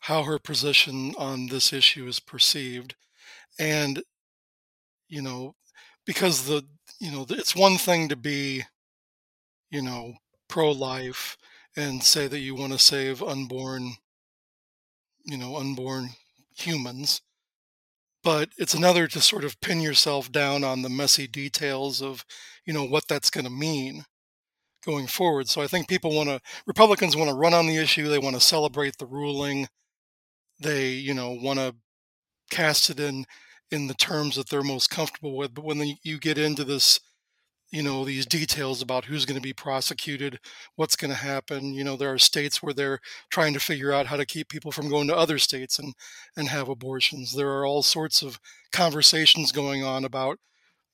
how 0.00 0.24
her 0.24 0.38
position 0.38 1.14
on 1.16 1.46
this 1.46 1.72
issue 1.72 2.06
is 2.06 2.18
perceived, 2.18 2.96
and 3.58 4.02
you 5.12 5.22
know, 5.22 5.54
because 6.06 6.46
the 6.46 6.64
you 7.00 7.12
know 7.12 7.26
it's 7.30 7.56
one 7.56 7.78
thing 7.78 8.08
to 8.08 8.16
be, 8.16 8.64
you 9.70 9.82
know, 9.82 10.14
pro 10.48 10.70
life 10.70 11.36
and 11.76 12.02
say 12.02 12.26
that 12.28 12.40
you 12.40 12.54
want 12.54 12.72
to 12.72 12.78
save 12.78 13.22
unborn 13.22 13.94
you 15.24 15.36
know, 15.36 15.56
unborn 15.56 16.10
humans. 16.56 17.20
But 18.24 18.50
it's 18.56 18.74
another 18.74 19.08
to 19.08 19.20
sort 19.20 19.44
of 19.44 19.60
pin 19.60 19.80
yourself 19.80 20.30
down 20.30 20.62
on 20.62 20.82
the 20.82 20.88
messy 20.88 21.26
details 21.26 22.00
of, 22.00 22.24
you 22.64 22.72
know, 22.72 22.84
what 22.84 23.08
that's 23.08 23.30
going 23.30 23.44
to 23.44 23.50
mean 23.50 24.04
going 24.84 25.06
forward. 25.08 25.48
So 25.48 25.60
I 25.60 25.66
think 25.66 25.88
people 25.88 26.14
want 26.14 26.28
to, 26.28 26.40
Republicans 26.66 27.16
want 27.16 27.30
to 27.30 27.36
run 27.36 27.54
on 27.54 27.66
the 27.66 27.76
issue. 27.76 28.08
They 28.08 28.18
want 28.18 28.36
to 28.36 28.40
celebrate 28.40 28.98
the 28.98 29.06
ruling. 29.06 29.68
They, 30.60 30.90
you 30.90 31.14
know, 31.14 31.32
want 31.32 31.58
to 31.58 31.74
cast 32.50 32.90
it 32.90 33.00
in 33.00 33.24
in 33.72 33.86
the 33.86 33.94
terms 33.94 34.36
that 34.36 34.48
they're 34.48 34.62
most 34.62 34.90
comfortable 34.90 35.36
with. 35.36 35.54
But 35.54 35.64
when 35.64 35.96
you 36.02 36.18
get 36.18 36.38
into 36.38 36.64
this 36.64 37.00
you 37.72 37.82
know 37.82 38.04
these 38.04 38.26
details 38.26 38.82
about 38.82 39.06
who's 39.06 39.24
going 39.24 39.40
to 39.40 39.42
be 39.42 39.54
prosecuted 39.54 40.38
what's 40.76 40.94
going 40.94 41.10
to 41.10 41.16
happen 41.16 41.72
you 41.74 41.82
know 41.82 41.96
there 41.96 42.12
are 42.12 42.18
states 42.18 42.62
where 42.62 42.74
they're 42.74 43.00
trying 43.30 43.54
to 43.54 43.60
figure 43.60 43.92
out 43.92 44.06
how 44.06 44.16
to 44.16 44.26
keep 44.26 44.48
people 44.48 44.70
from 44.70 44.88
going 44.90 45.08
to 45.08 45.16
other 45.16 45.38
states 45.38 45.78
and 45.78 45.94
and 46.36 46.48
have 46.48 46.68
abortions 46.68 47.32
there 47.34 47.48
are 47.48 47.66
all 47.66 47.82
sorts 47.82 48.22
of 48.22 48.38
conversations 48.72 49.52
going 49.52 49.82
on 49.82 50.04
about 50.04 50.38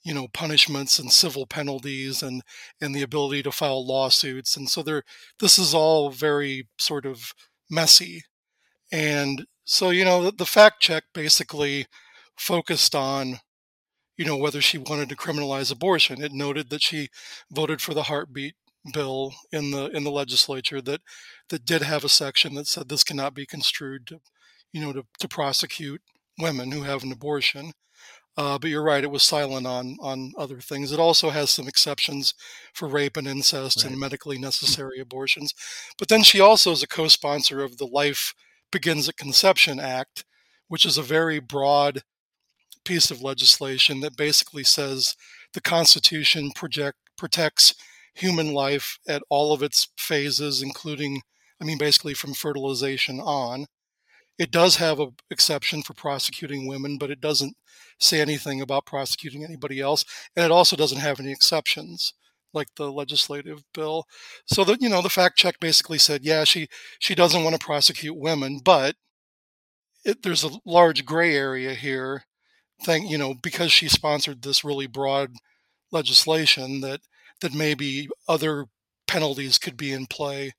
you 0.04 0.14
know 0.14 0.28
punishments 0.32 0.98
and 0.98 1.12
civil 1.12 1.46
penalties 1.46 2.22
and 2.22 2.42
and 2.80 2.94
the 2.94 3.02
ability 3.02 3.42
to 3.42 3.52
file 3.52 3.84
lawsuits 3.86 4.56
and 4.56 4.70
so 4.70 4.82
there 4.82 5.02
this 5.40 5.58
is 5.58 5.74
all 5.74 6.10
very 6.10 6.68
sort 6.78 7.04
of 7.04 7.32
messy 7.70 8.22
and 8.92 9.46
so 9.64 9.90
you 9.90 10.04
know 10.04 10.22
the, 10.24 10.32
the 10.32 10.46
fact 10.46 10.80
check 10.80 11.04
basically 11.12 11.86
focused 12.38 12.94
on 12.94 13.40
you 14.18 14.24
know, 14.24 14.36
whether 14.36 14.60
she 14.60 14.76
wanted 14.76 15.08
to 15.08 15.16
criminalize 15.16 15.72
abortion. 15.72 16.20
It 16.20 16.32
noted 16.32 16.70
that 16.70 16.82
she 16.82 17.08
voted 17.50 17.80
for 17.80 17.94
the 17.94 18.02
heartbeat 18.04 18.56
bill 18.92 19.34
in 19.52 19.70
the 19.70 19.86
in 19.86 20.04
the 20.04 20.10
legislature 20.10 20.80
that 20.82 21.00
that 21.48 21.64
did 21.64 21.82
have 21.82 22.04
a 22.04 22.08
section 22.08 22.54
that 22.54 22.66
said 22.66 22.88
this 22.88 23.04
cannot 23.04 23.32
be 23.32 23.46
construed 23.46 24.08
to, 24.08 24.20
you 24.72 24.80
know, 24.80 24.92
to, 24.92 25.04
to 25.20 25.28
prosecute 25.28 26.02
women 26.38 26.72
who 26.72 26.82
have 26.82 27.04
an 27.04 27.12
abortion. 27.12 27.72
Uh, 28.36 28.58
but 28.58 28.70
you're 28.70 28.82
right; 28.82 29.04
it 29.04 29.10
was 29.10 29.22
silent 29.22 29.66
on 29.66 29.96
on 30.00 30.32
other 30.36 30.60
things. 30.60 30.90
It 30.90 31.00
also 31.00 31.30
has 31.30 31.50
some 31.50 31.68
exceptions 31.68 32.34
for 32.74 32.88
rape 32.88 33.16
and 33.16 33.28
incest 33.28 33.84
right. 33.84 33.90
and 33.90 34.00
medically 34.00 34.38
necessary 34.38 34.98
abortions. 35.00 35.54
But 35.96 36.08
then 36.08 36.24
she 36.24 36.40
also 36.40 36.72
is 36.72 36.82
a 36.82 36.88
co-sponsor 36.88 37.62
of 37.62 37.78
the 37.78 37.86
Life 37.86 38.34
Begins 38.72 39.08
at 39.08 39.16
Conception 39.16 39.78
Act, 39.78 40.24
which 40.66 40.84
is 40.84 40.98
a 40.98 41.02
very 41.02 41.38
broad 41.38 42.02
piece 42.88 43.10
of 43.10 43.20
legislation 43.20 44.00
that 44.00 44.16
basically 44.16 44.64
says 44.64 45.14
the 45.52 45.60
Constitution 45.60 46.50
project, 46.54 46.96
protects 47.18 47.74
human 48.14 48.54
life 48.54 48.98
at 49.06 49.22
all 49.28 49.52
of 49.52 49.62
its 49.62 49.88
phases, 49.98 50.62
including, 50.62 51.20
I 51.60 51.64
mean, 51.64 51.76
basically 51.76 52.14
from 52.14 52.32
fertilization 52.32 53.20
on. 53.20 53.66
It 54.38 54.50
does 54.50 54.76
have 54.76 55.00
an 55.00 55.10
exception 55.30 55.82
for 55.82 55.92
prosecuting 55.92 56.66
women, 56.66 56.96
but 56.96 57.10
it 57.10 57.20
doesn't 57.20 57.56
say 58.00 58.22
anything 58.22 58.62
about 58.62 58.86
prosecuting 58.86 59.44
anybody 59.44 59.80
else. 59.80 60.06
And 60.34 60.46
it 60.46 60.50
also 60.50 60.74
doesn't 60.74 61.00
have 61.00 61.20
any 61.20 61.30
exceptions 61.30 62.14
like 62.54 62.68
the 62.76 62.90
legislative 62.90 63.64
bill. 63.74 64.06
So 64.46 64.64
that 64.64 64.80
you 64.80 64.88
know, 64.88 65.02
the 65.02 65.10
fact 65.10 65.36
check 65.36 65.60
basically 65.60 65.98
said, 65.98 66.22
yeah, 66.24 66.44
she 66.44 66.68
she 66.98 67.14
doesn't 67.14 67.44
want 67.44 67.54
to 67.58 67.64
prosecute 67.64 68.16
women, 68.16 68.60
but 68.64 68.96
it, 70.06 70.22
there's 70.22 70.44
a 70.44 70.58
large 70.64 71.04
gray 71.04 71.34
area 71.34 71.74
here 71.74 72.24
thing, 72.82 73.06
you 73.06 73.18
know, 73.18 73.34
because 73.34 73.72
she 73.72 73.88
sponsored 73.88 74.42
this 74.42 74.64
really 74.64 74.86
broad 74.86 75.32
legislation 75.92 76.80
that 76.80 77.00
that 77.40 77.54
maybe 77.54 78.08
other 78.28 78.66
penalties 79.06 79.58
could 79.58 79.76
be 79.76 79.92
in 79.92 80.06
play 80.06 80.52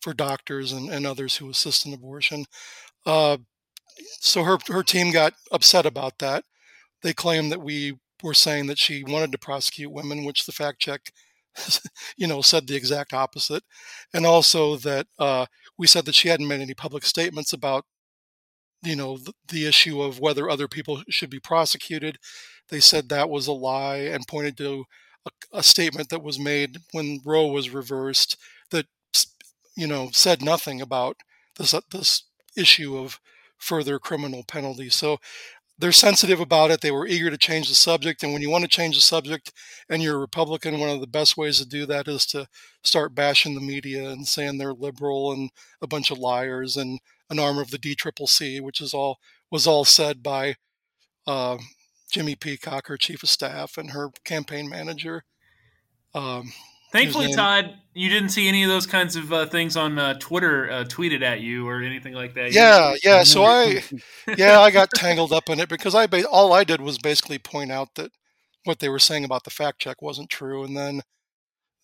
for 0.00 0.12
doctors 0.14 0.72
and, 0.72 0.90
and 0.90 1.06
others 1.06 1.36
who 1.36 1.50
assist 1.50 1.86
in 1.86 1.94
abortion. 1.94 2.44
Uh, 3.04 3.38
so 4.20 4.42
her 4.44 4.58
her 4.68 4.82
team 4.82 5.12
got 5.12 5.34
upset 5.52 5.86
about 5.86 6.18
that. 6.18 6.44
They 7.02 7.12
claimed 7.12 7.52
that 7.52 7.62
we 7.62 7.98
were 8.22 8.34
saying 8.34 8.66
that 8.66 8.78
she 8.78 9.04
wanted 9.04 9.32
to 9.32 9.38
prosecute 9.38 9.92
women, 9.92 10.24
which 10.24 10.46
the 10.46 10.52
fact 10.52 10.80
check, 10.80 11.12
you 12.16 12.26
know, 12.26 12.42
said 12.42 12.66
the 12.66 12.76
exact 12.76 13.12
opposite, 13.12 13.62
and 14.14 14.26
also 14.26 14.76
that 14.76 15.06
uh, 15.18 15.46
we 15.78 15.86
said 15.86 16.04
that 16.06 16.14
she 16.14 16.28
hadn't 16.28 16.48
made 16.48 16.60
any 16.60 16.74
public 16.74 17.04
statements 17.04 17.52
about 17.52 17.84
you 18.86 18.96
know 18.96 19.18
the, 19.18 19.34
the 19.48 19.66
issue 19.66 20.02
of 20.02 20.20
whether 20.20 20.50
other 20.50 20.68
people 20.68 21.02
should 21.10 21.30
be 21.30 21.40
prosecuted. 21.40 22.18
They 22.70 22.80
said 22.80 23.08
that 23.08 23.30
was 23.30 23.48
a 23.48 23.52
lie 23.52 23.98
and 23.98 24.26
pointed 24.28 24.56
to 24.58 24.84
a, 25.26 25.58
a 25.58 25.62
statement 25.62 26.10
that 26.10 26.22
was 26.22 26.38
made 26.38 26.78
when 26.92 27.20
Roe 27.24 27.48
was 27.48 27.70
reversed 27.70 28.36
that 28.70 28.86
you 29.76 29.86
know 29.86 30.10
said 30.12 30.42
nothing 30.42 30.80
about 30.80 31.16
this 31.58 31.74
uh, 31.74 31.80
this 31.90 32.24
issue 32.56 32.98
of 32.98 33.20
further 33.58 33.98
criminal 33.98 34.44
penalties. 34.46 34.94
So 34.94 35.18
they're 35.78 35.92
sensitive 35.92 36.40
about 36.40 36.70
it. 36.70 36.80
They 36.80 36.90
were 36.90 37.06
eager 37.06 37.30
to 37.30 37.36
change 37.36 37.68
the 37.68 37.74
subject. 37.74 38.22
And 38.22 38.32
when 38.32 38.42
you 38.42 38.50
want 38.50 38.62
to 38.62 38.68
change 38.68 38.96
the 38.96 39.02
subject 39.02 39.52
and 39.88 40.02
you're 40.02 40.16
a 40.16 40.20
Republican, 40.20 40.80
one 40.80 40.88
of 40.88 41.00
the 41.00 41.06
best 41.06 41.36
ways 41.36 41.58
to 41.58 41.66
do 41.66 41.84
that 41.86 42.08
is 42.08 42.24
to 42.26 42.48
start 42.82 43.14
bashing 43.14 43.54
the 43.54 43.60
media 43.60 44.08
and 44.08 44.26
saying 44.26 44.58
they're 44.58 44.72
liberal 44.72 45.32
and 45.32 45.50
a 45.82 45.86
bunch 45.86 46.10
of 46.10 46.18
liars 46.18 46.76
and 46.76 47.00
an 47.28 47.38
arm 47.38 47.58
of 47.58 47.70
the 47.70 47.78
DCCC, 47.78 48.60
which 48.60 48.80
is 48.80 48.94
all 48.94 49.18
was 49.50 49.66
all 49.66 49.84
said 49.84 50.22
by 50.22 50.56
uh, 51.26 51.58
Jimmy 52.10 52.34
Peacock, 52.34 52.86
her 52.86 52.96
chief 52.96 53.22
of 53.22 53.28
staff, 53.28 53.76
and 53.76 53.90
her 53.90 54.10
campaign 54.24 54.68
manager. 54.68 55.24
Um, 56.14 56.52
Thankfully, 56.92 57.32
Todd, 57.32 57.74
you 57.94 58.08
didn't 58.08 58.28
see 58.28 58.46
any 58.48 58.62
of 58.62 58.68
those 58.68 58.86
kinds 58.86 59.16
of 59.16 59.32
uh, 59.32 59.46
things 59.46 59.76
on 59.76 59.98
uh, 59.98 60.14
Twitter 60.18 60.70
uh, 60.70 60.84
tweeted 60.84 61.22
at 61.22 61.40
you 61.40 61.66
or 61.66 61.82
anything 61.82 62.14
like 62.14 62.34
that. 62.34 62.52
Yeah, 62.52 62.94
yeah. 63.02 63.22
So 63.22 63.42
I, 63.42 63.82
yeah, 64.36 64.60
I 64.60 64.70
got 64.70 64.90
tangled 64.94 65.32
up 65.32 65.48
in 65.48 65.60
it 65.60 65.68
because 65.68 65.94
I 65.94 66.06
ba- 66.06 66.28
all 66.28 66.52
I 66.52 66.64
did 66.64 66.80
was 66.80 66.98
basically 66.98 67.38
point 67.38 67.72
out 67.72 67.94
that 67.94 68.12
what 68.64 68.80
they 68.80 68.88
were 68.88 68.98
saying 68.98 69.24
about 69.24 69.44
the 69.44 69.50
fact 69.50 69.80
check 69.80 70.02
wasn't 70.02 70.30
true, 70.30 70.64
and 70.64 70.76
then 70.76 71.02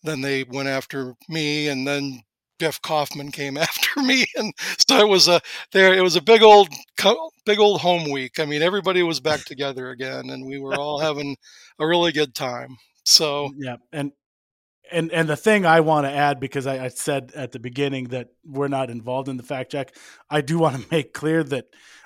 then 0.03 0.21
they 0.21 0.43
went 0.43 0.67
after 0.67 1.15
me, 1.29 1.67
and 1.67 1.87
then 1.87 2.21
Jeff 2.59 2.81
Kaufmann 2.81 3.31
came 3.31 3.57
after 3.69 4.01
me, 4.01 4.25
and 4.35 4.53
so 4.87 4.99
it 4.99 5.09
was 5.09 5.27
a 5.27 5.41
there. 5.71 5.93
It 5.93 6.01
was 6.01 6.15
a 6.15 6.21
big 6.21 6.43
old 6.43 6.69
big 7.45 7.59
old 7.59 7.81
home 7.81 8.09
week. 8.09 8.39
I 8.39 8.45
mean, 8.45 8.61
everybody 8.61 9.03
was 9.03 9.19
back 9.19 9.43
together 9.45 9.89
again, 9.89 10.29
and 10.29 10.45
we 10.45 10.59
were 10.59 10.75
all 10.75 10.99
having 10.99 11.35
a 11.79 11.87
really 11.87 12.11
good 12.11 12.35
time. 12.35 12.77
So 13.03 13.51
yeah, 13.57 13.77
and 13.91 14.11
and 14.93 15.11
and 15.11 15.27
the 15.27 15.35
thing 15.35 15.65
I 15.65 15.79
want 15.81 16.05
to 16.05 16.11
add 16.11 16.39
because 16.39 16.67
I, 16.67 16.85
I, 16.85 16.87
said 16.89 17.31
at 17.35 17.51
the 17.51 17.59
beginning 17.59 18.09
that 18.09 18.29
we're 18.45 18.67
not 18.67 18.89
involved 18.89 19.27
in 19.27 19.37
the 19.37 19.43
fact 19.43 19.71
check, 19.71 19.95
I 20.29 20.41
do 20.41 20.59
want 20.59 20.81
to 20.81 20.87
make 20.91 21.13
clear 21.13 21.43
that 21.45 21.65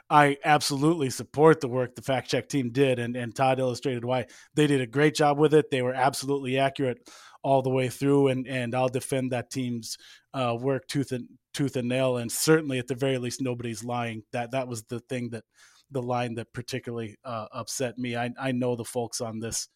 I 0.10 0.38
absolutely 0.46 1.10
support 1.10 1.60
the 1.60 1.68
work 1.68 1.96
the 1.96 2.02
fact 2.02 2.30
check 2.30 2.48
team 2.48 2.72
did, 2.72 3.00
and 3.00 3.16
and 3.16 3.36
Todd 3.36 3.60
illustrated 3.60 4.06
why 4.06 4.28
they 4.56 4.68
did 4.68 4.82
a 4.82 4.88
great 4.88 5.16
job 5.16 5.38
with 5.38 5.54
it. 5.54 5.70
They 5.70 5.82
were 5.82 5.94
absolutely 5.94 6.58
accurate 6.58 7.10
all 7.44 7.62
the 7.62 7.70
way 7.70 7.90
through, 7.90 8.30
and 8.30 8.48
and 8.48 8.74
I'll 8.74 8.90
defend 8.90 9.32
that 9.32 9.52
team's 9.52 9.98
uh, 10.34 10.58
work 10.60 10.88
tooth 10.88 11.12
and 11.12 11.28
tooth 11.54 11.76
and 11.76 11.90
nail. 11.90 12.18
And 12.18 12.32
certainly, 12.32 12.80
at 12.80 12.88
the 12.88 12.96
very 12.96 13.18
least, 13.18 13.42
nobody's 13.42 13.84
lying. 13.84 14.24
That 14.32 14.52
that 14.52 14.68
was 14.68 14.84
the 14.84 15.02
thing 15.02 15.30
that 15.32 15.44
the 15.92 16.02
line 16.02 16.36
that 16.36 16.54
particularly 16.54 17.18
uh, 17.26 17.48
upset 17.52 17.98
me. 17.98 18.16
I 18.16 18.30
I 18.40 18.54
know 18.54 18.76
the 18.76 18.86
folks 18.86 19.20
on 19.20 19.40
this 19.40 19.68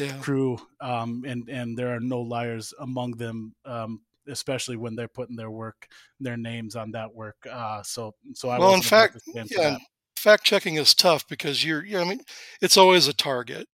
Yeah. 0.00 0.24
crew, 0.24 0.58
um, 0.80 1.24
and 1.26 1.48
and 1.48 1.76
there 1.78 1.94
are 1.94 2.00
no 2.00 2.20
liars 2.20 2.72
among 2.80 3.12
them, 3.16 3.54
um, 3.64 4.02
especially 4.28 4.76
when 4.76 4.94
they're 4.96 5.08
putting 5.08 5.36
their 5.36 5.50
work, 5.50 5.88
their 6.20 6.36
names 6.36 6.76
on 6.76 6.92
that 6.92 7.12
work. 7.14 7.36
Uh, 7.50 7.82
so 7.82 8.14
so 8.34 8.50
I 8.50 8.58
Well, 8.58 8.74
in 8.74 8.82
fact, 8.82 9.14
big 9.14 9.36
fan 9.36 9.48
for 9.48 9.62
yeah, 9.62 9.78
fact 10.16 10.44
checking 10.44 10.76
is 10.76 10.94
tough 10.94 11.26
because 11.28 11.64
you're, 11.64 11.84
yeah, 11.84 12.00
I 12.00 12.04
mean, 12.04 12.20
it's 12.60 12.76
always 12.76 13.06
a 13.08 13.12
target. 13.14 13.68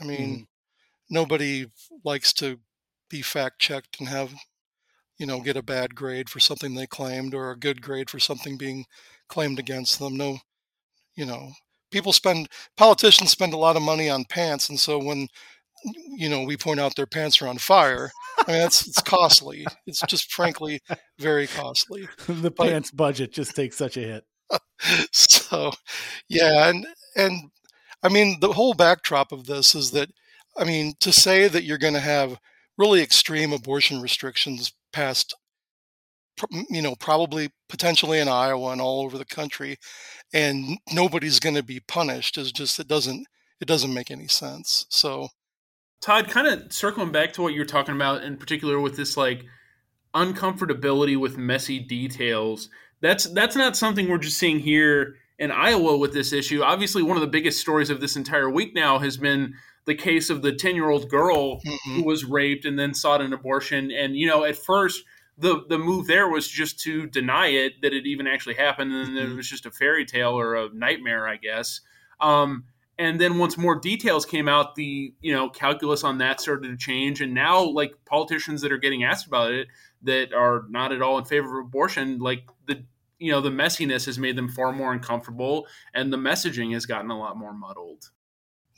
I 0.00 0.04
mean, 0.04 0.40
Mm-hmm. 0.40 0.44
nobody 1.10 1.66
likes 2.04 2.32
to 2.34 2.60
be 3.10 3.22
fact 3.22 3.60
checked 3.60 4.00
and 4.00 4.08
have, 4.08 4.34
you 5.18 5.26
know, 5.26 5.40
get 5.40 5.56
a 5.56 5.62
bad 5.62 5.94
grade 5.96 6.30
for 6.30 6.40
something 6.40 6.74
they 6.74 6.86
claimed 6.86 7.34
or 7.34 7.50
a 7.50 7.58
good 7.58 7.82
grade 7.82 8.10
for 8.10 8.20
something 8.20 8.58
being 8.58 8.86
claimed 9.28 9.58
against 9.58 9.98
them. 9.98 10.16
No, 10.16 10.38
you 11.16 11.26
know, 11.26 11.52
people 11.90 12.12
spend, 12.12 12.48
politicians 12.76 13.30
spend 13.30 13.52
a 13.52 13.58
lot 13.58 13.76
of 13.76 13.82
money 13.82 14.08
on 14.08 14.24
pants. 14.24 14.68
And 14.68 14.78
so 14.78 14.98
when, 14.98 15.28
you 15.84 16.28
know, 16.28 16.42
we 16.42 16.56
point 16.56 16.80
out 16.80 16.96
their 16.96 17.06
pants 17.06 17.40
are 17.40 17.48
on 17.48 17.58
fire, 17.58 18.10
I 18.46 18.52
mean, 18.52 18.60
that's, 18.60 18.86
it's 18.86 19.02
costly. 19.02 19.66
It's 19.86 20.00
just 20.02 20.32
frankly 20.32 20.80
very 21.18 21.46
costly. 21.46 22.08
the 22.26 22.50
but- 22.50 22.68
pants 22.68 22.90
budget 22.90 23.32
just 23.32 23.54
takes 23.54 23.76
such 23.76 23.96
a 23.96 24.00
hit. 24.00 24.24
so 25.12 25.72
yeah 26.28 26.68
and 26.68 26.86
and 27.16 27.50
i 28.02 28.08
mean 28.08 28.38
the 28.40 28.52
whole 28.52 28.74
backdrop 28.74 29.32
of 29.32 29.46
this 29.46 29.74
is 29.74 29.90
that 29.90 30.08
i 30.56 30.64
mean 30.64 30.94
to 31.00 31.12
say 31.12 31.48
that 31.48 31.64
you're 31.64 31.78
going 31.78 31.94
to 31.94 32.00
have 32.00 32.38
really 32.76 33.02
extreme 33.02 33.52
abortion 33.52 34.00
restrictions 34.00 34.72
passed 34.92 35.34
you 36.70 36.80
know 36.80 36.94
probably 36.94 37.50
potentially 37.68 38.20
in 38.20 38.28
iowa 38.28 38.70
and 38.70 38.80
all 38.80 39.02
over 39.02 39.18
the 39.18 39.24
country 39.24 39.76
and 40.32 40.78
nobody's 40.92 41.40
going 41.40 41.56
to 41.56 41.62
be 41.62 41.80
punished 41.80 42.38
is 42.38 42.52
just 42.52 42.78
it 42.78 42.86
doesn't 42.86 43.26
it 43.60 43.66
doesn't 43.66 43.92
make 43.92 44.10
any 44.10 44.28
sense 44.28 44.86
so 44.88 45.28
Todd, 46.00 46.28
kind 46.28 46.46
of 46.46 46.72
circling 46.72 47.12
back 47.12 47.32
to 47.34 47.42
what 47.42 47.52
you 47.52 47.60
were 47.60 47.66
talking 47.66 47.94
about 47.94 48.22
in 48.22 48.36
particular 48.36 48.80
with 48.80 48.96
this 48.96 49.16
like 49.16 49.44
uncomfortability 50.14 51.18
with 51.18 51.36
messy 51.36 51.78
details. 51.78 52.68
That's 53.00 53.24
that's 53.24 53.56
not 53.56 53.76
something 53.76 54.08
we're 54.08 54.18
just 54.18 54.38
seeing 54.38 54.60
here 54.60 55.16
in 55.38 55.50
Iowa 55.50 55.96
with 55.96 56.12
this 56.12 56.32
issue. 56.32 56.62
Obviously, 56.62 57.02
one 57.02 57.16
of 57.16 57.20
the 57.20 57.28
biggest 57.28 57.60
stories 57.60 57.90
of 57.90 58.00
this 58.00 58.16
entire 58.16 58.50
week 58.50 58.74
now 58.74 58.98
has 58.98 59.16
been 59.16 59.54
the 59.84 59.94
case 59.94 60.28
of 60.28 60.42
the 60.42 60.52
10-year-old 60.52 61.08
girl 61.08 61.60
mhm. 61.60 61.76
who 61.84 62.04
was 62.04 62.24
raped 62.24 62.64
and 62.64 62.78
then 62.78 62.92
sought 62.92 63.22
an 63.22 63.32
abortion 63.32 63.90
and 63.90 64.16
you 64.16 64.26
know, 64.26 64.44
at 64.44 64.56
first 64.56 65.04
the 65.38 65.64
the 65.68 65.78
move 65.78 66.06
there 66.06 66.28
was 66.28 66.48
just 66.48 66.80
to 66.80 67.06
deny 67.06 67.46
it 67.48 67.80
that 67.82 67.92
it 67.92 68.06
even 68.06 68.26
actually 68.26 68.54
happened 68.54 68.92
and 68.92 69.16
then 69.16 69.30
it 69.30 69.36
was 69.36 69.48
just 69.48 69.66
a 69.66 69.70
fairy 69.70 70.04
tale 70.04 70.38
or 70.38 70.56
a 70.56 70.68
nightmare, 70.74 71.28
I 71.28 71.36
guess. 71.36 71.80
Um, 72.20 72.64
and 72.98 73.20
then 73.20 73.38
once 73.38 73.56
more 73.56 73.76
details 73.76 74.26
came 74.26 74.48
out 74.48 74.74
the 74.74 75.14
you 75.20 75.32
know 75.32 75.48
calculus 75.48 76.04
on 76.04 76.18
that 76.18 76.40
started 76.40 76.68
to 76.68 76.76
change 76.76 77.20
and 77.20 77.32
now 77.32 77.62
like 77.62 77.92
politicians 78.04 78.60
that 78.60 78.72
are 78.72 78.78
getting 78.78 79.04
asked 79.04 79.26
about 79.26 79.52
it 79.52 79.68
that 80.02 80.32
are 80.32 80.64
not 80.68 80.92
at 80.92 81.02
all 81.02 81.18
in 81.18 81.24
favor 81.24 81.58
of 81.58 81.66
abortion 81.66 82.18
like 82.18 82.42
the 82.66 82.82
you 83.18 83.32
know 83.32 83.40
the 83.40 83.50
messiness 83.50 84.06
has 84.06 84.18
made 84.18 84.36
them 84.36 84.48
far 84.48 84.72
more 84.72 84.92
uncomfortable 84.92 85.66
and 85.94 86.12
the 86.12 86.16
messaging 86.16 86.72
has 86.72 86.86
gotten 86.86 87.10
a 87.10 87.18
lot 87.18 87.36
more 87.36 87.52
muddled 87.52 88.10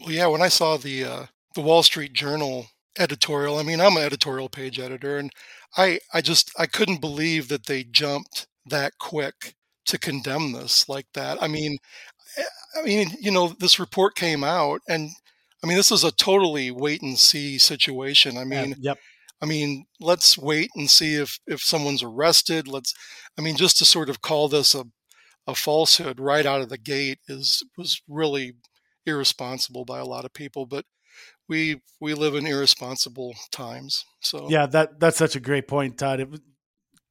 Well, 0.00 0.12
yeah, 0.12 0.26
when 0.26 0.42
I 0.42 0.48
saw 0.48 0.76
the 0.76 1.04
uh, 1.04 1.26
the 1.54 1.60
Wall 1.60 1.82
Street 1.82 2.12
Journal 2.12 2.66
editorial, 2.98 3.58
I 3.58 3.62
mean, 3.62 3.80
I'm 3.80 3.96
an 3.96 4.02
editorial 4.02 4.48
page 4.48 4.78
editor, 4.78 5.18
and 5.18 5.30
I 5.76 6.00
I 6.14 6.20
just 6.20 6.52
I 6.58 6.66
couldn't 6.66 7.00
believe 7.00 7.48
that 7.48 7.66
they 7.66 7.84
jumped 7.84 8.46
that 8.66 8.98
quick 8.98 9.54
to 9.86 9.98
condemn 9.98 10.52
this 10.52 10.88
like 10.88 11.06
that. 11.14 11.42
I 11.42 11.48
mean, 11.48 11.78
I 12.76 12.82
mean, 12.82 13.10
you 13.20 13.30
know, 13.30 13.54
this 13.58 13.78
report 13.78 14.14
came 14.14 14.44
out, 14.44 14.80
and 14.88 15.10
I 15.62 15.66
mean, 15.66 15.76
this 15.76 15.92
is 15.92 16.04
a 16.04 16.12
totally 16.12 16.70
wait 16.70 17.02
and 17.02 17.18
see 17.18 17.58
situation. 17.58 18.38
I 18.38 18.44
mean, 18.44 18.76
yep. 18.80 18.98
I 19.42 19.46
mean, 19.46 19.86
let's 20.00 20.36
wait 20.38 20.70
and 20.76 20.88
see 20.88 21.14
if 21.14 21.38
if 21.46 21.60
someone's 21.60 22.02
arrested. 22.02 22.68
Let's, 22.68 22.94
I 23.38 23.42
mean, 23.42 23.56
just 23.56 23.78
to 23.78 23.84
sort 23.84 24.08
of 24.08 24.22
call 24.22 24.48
this 24.48 24.74
a 24.74 24.84
a 25.46 25.54
falsehood 25.54 26.20
right 26.20 26.46
out 26.46 26.60
of 26.60 26.68
the 26.68 26.78
gate 26.78 27.18
is 27.28 27.62
was 27.76 28.00
really 28.08 28.54
irresponsible 29.06 29.84
by 29.84 29.98
a 29.98 30.04
lot 30.04 30.24
of 30.24 30.32
people. 30.32 30.66
But 30.66 30.84
we 31.48 31.80
we 32.00 32.14
live 32.14 32.34
in 32.34 32.46
irresponsible 32.46 33.34
times. 33.50 34.04
So 34.20 34.48
Yeah, 34.48 34.66
that 34.66 35.00
that's 35.00 35.18
such 35.18 35.36
a 35.36 35.40
great 35.40 35.68
point, 35.68 35.98
Todd. 35.98 36.40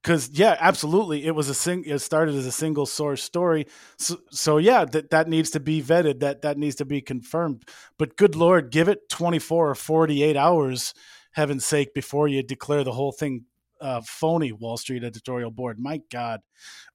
Because 0.10 0.32
yeah, 0.34 0.58
absolutely, 0.60 1.24
it 1.28 1.36
was 1.36 1.50
a 1.50 1.54
sing. 1.54 1.84
It 1.86 2.00
started 2.00 2.34
as 2.34 2.48
a 2.48 2.52
single 2.52 2.88
source 2.88 3.22
story. 3.22 3.67
So, 4.00 4.17
so 4.32 4.58
yeah, 4.58 4.84
that 4.86 5.12
that 5.12 5.28
needs 5.28 5.52
to 5.52 5.60
be 5.60 5.84
vetted. 5.84 6.22
That 6.22 6.41
that 6.41 6.58
needs 6.58 6.78
to 6.78 6.86
be 6.86 7.00
confirmed. 7.00 7.63
But 8.00 8.17
good 8.17 8.36
lord, 8.36 8.72
give 8.72 8.88
it 8.89 9.08
twenty 9.08 9.38
four 9.38 9.69
or 9.69 9.76
forty 9.76 10.24
eight 10.24 10.36
hours, 10.36 10.95
heaven's 11.34 11.63
sake, 11.63 11.93
before 11.93 12.28
you 12.28 12.41
declare 12.41 12.84
the 12.84 12.91
whole 12.91 13.12
thing 13.12 13.45
uh, 13.80 14.02
phony. 14.04 14.52
Wall 14.52 14.78
Street 14.78 15.04
editorial 15.04 15.52
board. 15.52 15.78
My 15.80 16.02
God, 16.12 16.39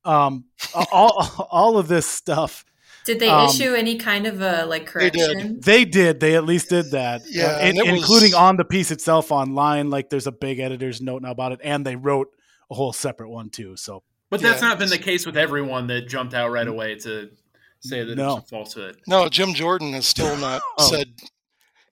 um, 0.04 0.46
all 0.90 1.46
all 1.52 1.78
of 1.78 1.86
this 1.86 2.06
stuff. 2.08 2.64
Did 3.06 3.20
they 3.20 3.28
Um, 3.28 3.48
issue 3.48 3.74
any 3.74 3.96
kind 3.96 4.26
of 4.26 4.40
a 4.42 4.66
like 4.66 4.92
They 4.92 5.10
did. 5.10 5.20
correction? 5.30 5.60
They 5.60 5.84
did. 5.84 6.18
They 6.18 6.34
at 6.34 6.44
least 6.44 6.68
did 6.70 6.90
that. 6.90 7.22
Yeah, 7.30 7.58
Uh, 7.58 7.58
in- 7.68 7.76
it 7.76 7.82
was- 7.92 8.00
including 8.00 8.34
on 8.34 8.56
the 8.56 8.64
piece 8.64 8.90
itself 8.90 9.30
online. 9.30 9.88
Like 9.90 10.10
there's 10.10 10.26
a 10.26 10.32
big 10.32 10.58
editor's 10.58 11.00
note 11.00 11.22
now 11.22 11.30
about 11.30 11.52
it, 11.52 11.60
and 11.62 11.86
they 11.86 11.94
wrote 11.94 12.26
a 12.70 12.74
whole 12.74 12.92
separate 12.92 13.30
one 13.30 13.50
too. 13.50 13.76
So 13.76 14.02
but 14.30 14.40
that's 14.40 14.60
Yeah. 14.62 14.68
not 14.68 14.78
been 14.78 14.88
the 14.88 14.98
case 14.98 15.26
with 15.26 15.36
everyone 15.36 15.86
that 15.88 16.08
jumped 16.08 16.34
out 16.34 16.50
right 16.50 16.66
away 16.66 16.96
to 17.00 17.30
say 17.80 18.02
that 18.04 18.16
No. 18.16 18.38
it's 18.38 18.46
a 18.46 18.48
falsehood 18.48 18.96
no, 19.06 19.28
Jim 19.28 19.52
Jordan 19.54 19.92
has 19.92 20.06
still 20.06 20.36
not 20.36 20.62
Oh. 20.78 20.90
said. 20.90 21.08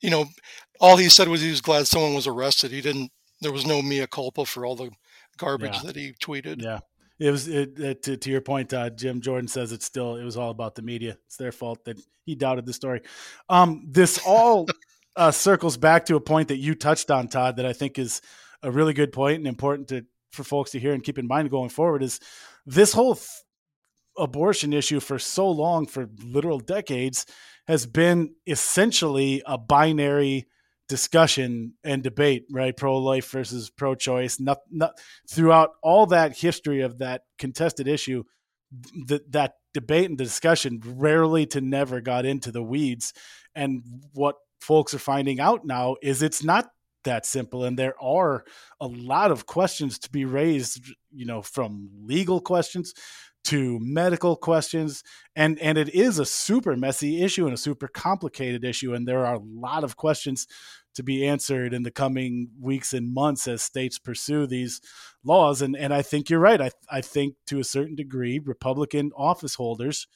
You 0.00 0.10
know, 0.10 0.24
all 0.80 0.96
he 0.96 1.08
said 1.08 1.28
was 1.28 1.42
he 1.42 1.50
was 1.50 1.60
glad 1.60 1.86
someone 1.86 2.14
was 2.14 2.26
arrested. 2.26 2.72
He 2.72 2.80
didn't. 2.80 3.12
There 3.40 3.52
was 3.52 3.64
no 3.64 3.82
mea 3.82 4.06
culpa 4.08 4.44
for 4.44 4.66
all 4.66 4.74
the 4.74 4.90
garbage 5.36 5.74
Yeah. 5.76 5.82
that 5.84 5.96
he 5.96 6.12
tweeted. 6.20 6.60
yeah, 6.62 6.80
it 7.20 7.30
was 7.30 7.46
it, 7.46 7.78
it, 7.78 8.02
to, 8.04 8.16
to 8.16 8.30
your 8.30 8.40
point. 8.40 8.72
Uh, 8.74 8.90
Jim 8.90 9.20
Jordan 9.20 9.46
says 9.46 9.70
it's 9.70 9.86
still 9.86 10.16
it 10.16 10.24
was 10.24 10.36
all 10.36 10.50
about 10.50 10.74
the 10.74 10.82
media. 10.82 11.18
It's 11.26 11.36
their 11.36 11.52
fault 11.52 11.84
that 11.84 12.00
he 12.24 12.34
doubted 12.34 12.66
the 12.66 12.72
story. 12.72 13.02
Um, 13.48 13.86
this 13.88 14.18
all 14.26 14.66
uh, 15.16 15.30
circles 15.30 15.76
back 15.76 16.06
to 16.06 16.16
a 16.16 16.20
point 16.20 16.48
that 16.48 16.56
you 16.58 16.74
touched 16.74 17.10
on, 17.12 17.28
Todd, 17.28 17.56
that 17.58 17.66
I 17.66 17.72
think 17.72 17.96
is 17.98 18.20
a 18.62 18.70
really 18.72 18.92
good 18.94 19.12
point 19.12 19.36
and 19.38 19.46
important 19.46 19.86
to 19.88 20.04
for 20.32 20.44
folks 20.44 20.70
to 20.72 20.80
hear 20.80 20.92
and 20.92 21.04
keep 21.04 21.18
in 21.18 21.26
mind 21.26 21.50
going 21.50 21.68
forward. 21.68 22.02
Is 22.02 22.20
this 22.66 22.92
whole 22.92 23.14
th- 23.14 23.28
abortion 24.16 24.72
issue 24.72 25.00
for 25.00 25.18
so 25.18 25.50
long, 25.50 25.86
for 25.86 26.08
literal 26.22 26.58
decades, 26.58 27.26
has 27.66 27.86
been 27.86 28.34
essentially 28.46 29.42
a 29.46 29.56
binary 29.56 30.46
discussion 30.88 31.74
and 31.84 32.02
debate, 32.02 32.44
right? 32.50 32.76
Pro 32.76 32.98
life 32.98 33.30
versus 33.30 33.70
pro 33.70 33.94
choice. 33.94 34.40
Not, 34.40 34.58
not, 34.70 34.98
throughout 35.30 35.70
all 35.82 36.06
that 36.06 36.36
history 36.36 36.80
of 36.82 36.98
that 36.98 37.22
contested 37.38 37.86
issue, 37.86 38.24
th- 39.08 39.22
that 39.30 39.54
debate 39.72 40.08
and 40.08 40.18
discussion 40.18 40.82
rarely 40.84 41.46
to 41.46 41.60
never 41.60 42.00
got 42.00 42.26
into 42.26 42.50
the 42.52 42.62
weeds. 42.62 43.12
And 43.54 43.82
what 44.12 44.36
folks 44.60 44.94
are 44.94 44.98
finding 44.98 45.40
out 45.40 45.64
now 45.64 45.96
is 46.02 46.22
it's 46.22 46.44
not 46.44 46.68
that 47.04 47.26
simple 47.26 47.64
and 47.64 47.78
there 47.78 47.94
are 48.02 48.44
a 48.80 48.86
lot 48.86 49.30
of 49.30 49.46
questions 49.46 49.98
to 49.98 50.10
be 50.10 50.24
raised 50.24 50.94
you 51.10 51.26
know 51.26 51.42
from 51.42 51.88
legal 52.04 52.40
questions 52.40 52.94
to 53.44 53.78
medical 53.80 54.36
questions 54.36 55.02
and 55.34 55.58
and 55.58 55.76
it 55.76 55.88
is 55.94 56.18
a 56.18 56.24
super 56.24 56.76
messy 56.76 57.22
issue 57.22 57.44
and 57.44 57.54
a 57.54 57.58
super 57.58 57.88
complicated 57.88 58.64
issue 58.64 58.94
and 58.94 59.06
there 59.06 59.26
are 59.26 59.34
a 59.34 59.42
lot 59.42 59.82
of 59.82 59.96
questions 59.96 60.46
to 60.94 61.02
be 61.02 61.26
answered 61.26 61.72
in 61.72 61.82
the 61.82 61.90
coming 61.90 62.50
weeks 62.60 62.92
and 62.92 63.12
months 63.12 63.48
as 63.48 63.62
states 63.62 63.98
pursue 63.98 64.46
these 64.46 64.80
laws 65.24 65.62
and 65.62 65.76
and 65.76 65.92
I 65.92 66.02
think 66.02 66.30
you're 66.30 66.40
right. 66.40 66.60
I 66.60 66.70
I 66.88 67.00
think 67.00 67.34
to 67.46 67.58
a 67.58 67.64
certain 67.64 67.96
degree 67.96 68.38
republican 68.38 69.10
office 69.16 69.54
holders 69.54 70.06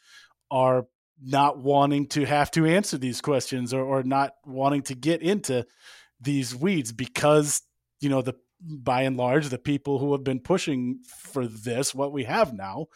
are 0.51 0.87
not 1.21 1.59
wanting 1.59 2.07
to 2.07 2.25
have 2.25 2.51
to 2.51 2.67
answer 2.67 2.99
these 2.99 3.21
questions 3.21 3.73
or, 3.73 3.83
or 3.83 4.03
not 4.03 4.33
wanting 4.45 4.83
to 4.83 4.95
get 4.95 5.23
into 5.23 5.65
these 6.21 6.55
weeds 6.55 6.93
because 6.93 7.63
you 8.01 8.09
know 8.09 8.23
the 8.23 8.35
by 8.61 9.03
and 9.03 9.17
large 9.17 9.49
the 9.49 9.59
people 9.59 9.99
who 9.99 10.13
have 10.13 10.25
been 10.25 10.41
pushing 10.41 11.01
for 11.07 11.47
this 11.47 11.95
what 11.95 12.13
we 12.13 12.25
have 12.25 12.53
now 12.53 12.87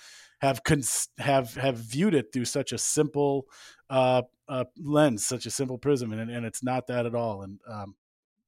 have 0.41 0.65
cons- 0.65 1.09
have 1.19 1.55
have 1.55 1.77
viewed 1.77 2.15
it 2.15 2.33
through 2.33 2.47
such 2.47 2.73
a 2.73 2.79
simple 2.79 3.47
uh, 3.91 4.23
uh, 4.49 4.65
lens 4.79 5.27
such 5.27 5.47
a 5.47 5.51
simple 5.51 5.79
prism 5.79 6.13
and, 6.13 6.31
and 6.31 6.47
it's 6.47 6.63
not 6.63 6.87
that 6.87 7.07
at 7.07 7.15
all. 7.15 7.43
And 7.43 7.61
um, 7.69 7.95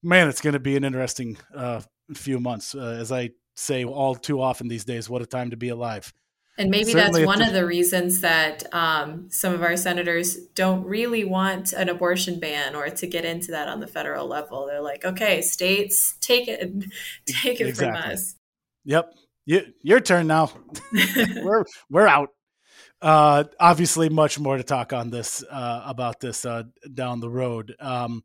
man 0.02 0.28
it's 0.28 0.40
going 0.40 0.54
to 0.54 0.60
be 0.60 0.76
an 0.76 0.84
interesting 0.84 1.36
uh, 1.54 1.82
few 2.14 2.40
months. 2.40 2.74
Uh, 2.74 2.96
as 2.98 3.12
i 3.12 3.30
say 3.54 3.84
all 3.84 4.14
too 4.14 4.40
often 4.40 4.68
these 4.68 4.84
days 4.84 5.10
what 5.10 5.20
a 5.20 5.26
time 5.26 5.50
to 5.50 5.56
be 5.56 5.68
alive 5.68 6.12
And 6.58 6.70
maybe 6.70 6.92
that's 6.92 7.18
one 7.20 7.38
the- 7.38 7.46
of 7.46 7.52
the 7.54 7.64
reasons 7.66 8.20
that 8.20 8.62
um, 8.74 9.28
some 9.30 9.54
of 9.54 9.62
our 9.62 9.76
senators 9.76 10.36
don't 10.54 10.84
really 10.84 11.24
want 11.24 11.72
an 11.72 11.88
abortion 11.88 12.38
ban 12.40 12.74
or 12.74 12.88
to 12.90 13.06
get 13.06 13.24
into 13.24 13.52
that 13.52 13.68
on 13.68 13.80
the 13.80 13.86
federal 13.86 14.26
level. 14.26 14.66
They're 14.66 14.82
like, 14.82 15.04
okay, 15.04 15.40
states, 15.40 16.16
take 16.20 16.48
it, 16.48 16.70
take 17.26 17.60
it 17.60 17.68
Exactly. 17.68 18.00
from 18.02 18.10
us. 18.12 18.34
yep 18.84 19.12
y- 19.46 19.66
your 19.82 20.00
turn 20.00 20.26
now 20.26 20.50
we're 21.42 21.64
we're 21.90 22.06
out. 22.06 22.28
Uh, 23.00 23.44
obviously, 23.58 24.08
much 24.08 24.38
more 24.38 24.56
to 24.56 24.62
talk 24.62 24.92
on 24.92 25.10
this 25.10 25.42
uh, 25.50 25.82
about 25.86 26.20
this 26.20 26.44
uh, 26.44 26.62
down 26.94 27.20
the 27.20 27.30
road. 27.30 27.74
Um, 27.80 28.22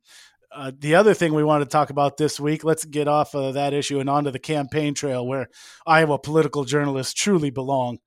Uh, 0.52 0.72
the 0.80 0.96
other 0.96 1.14
thing 1.14 1.34
we 1.34 1.44
wanted 1.44 1.66
to 1.66 1.70
talk 1.72 1.90
about 1.90 2.16
this 2.18 2.40
week, 2.40 2.64
let's 2.64 2.86
get 2.86 3.08
off 3.08 3.36
of 3.36 3.54
that 3.56 3.74
issue 3.74 4.00
and 4.00 4.10
onto 4.10 4.32
the 4.32 4.40
campaign 4.40 4.94
trail 4.94 5.26
where 5.28 5.48
Iowa 5.86 6.18
political 6.20 6.64
journalists 6.64 7.14
truly 7.14 7.50
belong. 7.52 8.00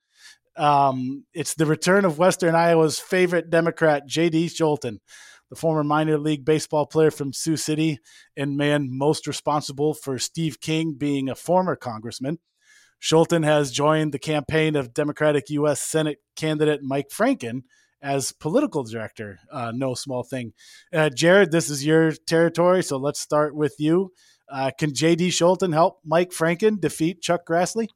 Um, 0.57 1.25
it's 1.33 1.55
the 1.55 1.67
return 1.67 2.05
of 2.05 2.19
Western 2.19 2.55
Iowa's 2.55 2.99
favorite 2.99 3.51
Democrat, 3.51 4.07
J.D. 4.07 4.47
Scholten, 4.49 4.99
the 5.49 5.57
former 5.57 5.85
minor 5.85 6.19
league 6.19 6.45
baseball 6.45 6.87
player 6.87 7.11
from 7.11 7.33
Sioux 7.33 7.57
City 7.57 7.99
and 8.37 8.57
man 8.57 8.89
most 8.91 9.27
responsible 9.27 9.95
for 9.95 10.19
Steve 10.19 10.61
King 10.61 10.95
being 10.99 11.29
a 11.29 11.35
former 11.35 11.77
congressman. 11.77 12.39
Scholten 13.01 13.45
has 13.45 13.71
joined 13.71 14.13
the 14.13 14.19
campaign 14.19 14.77
of 14.77 14.93
Democratic 14.93 15.49
U.S. 15.51 15.81
Senate 15.81 16.19
candidate 16.37 16.83
Mike 16.83 17.09
Franken 17.09 17.63
as 18.03 18.33
political 18.33 18.85
director. 18.85 19.39
Uh, 19.51 19.73
no 19.75 19.95
small 19.95 20.23
thing. 20.23 20.53
Uh, 20.93 21.09
Jared, 21.11 21.51
this 21.51 21.71
is 21.71 21.85
your 21.85 22.13
territory, 22.13 22.83
so 22.83 22.97
let's 22.97 23.21
start 23.21 23.55
with 23.55 23.75
you. 23.79 24.13
Uh, 24.51 24.71
can 24.79 24.95
J.D. 24.95 25.29
Scholten 25.29 25.73
help 25.73 26.01
Mike 26.05 26.31
Franken 26.31 26.81
defeat 26.81 27.23
Chuck 27.23 27.43
Grassley? 27.49 27.89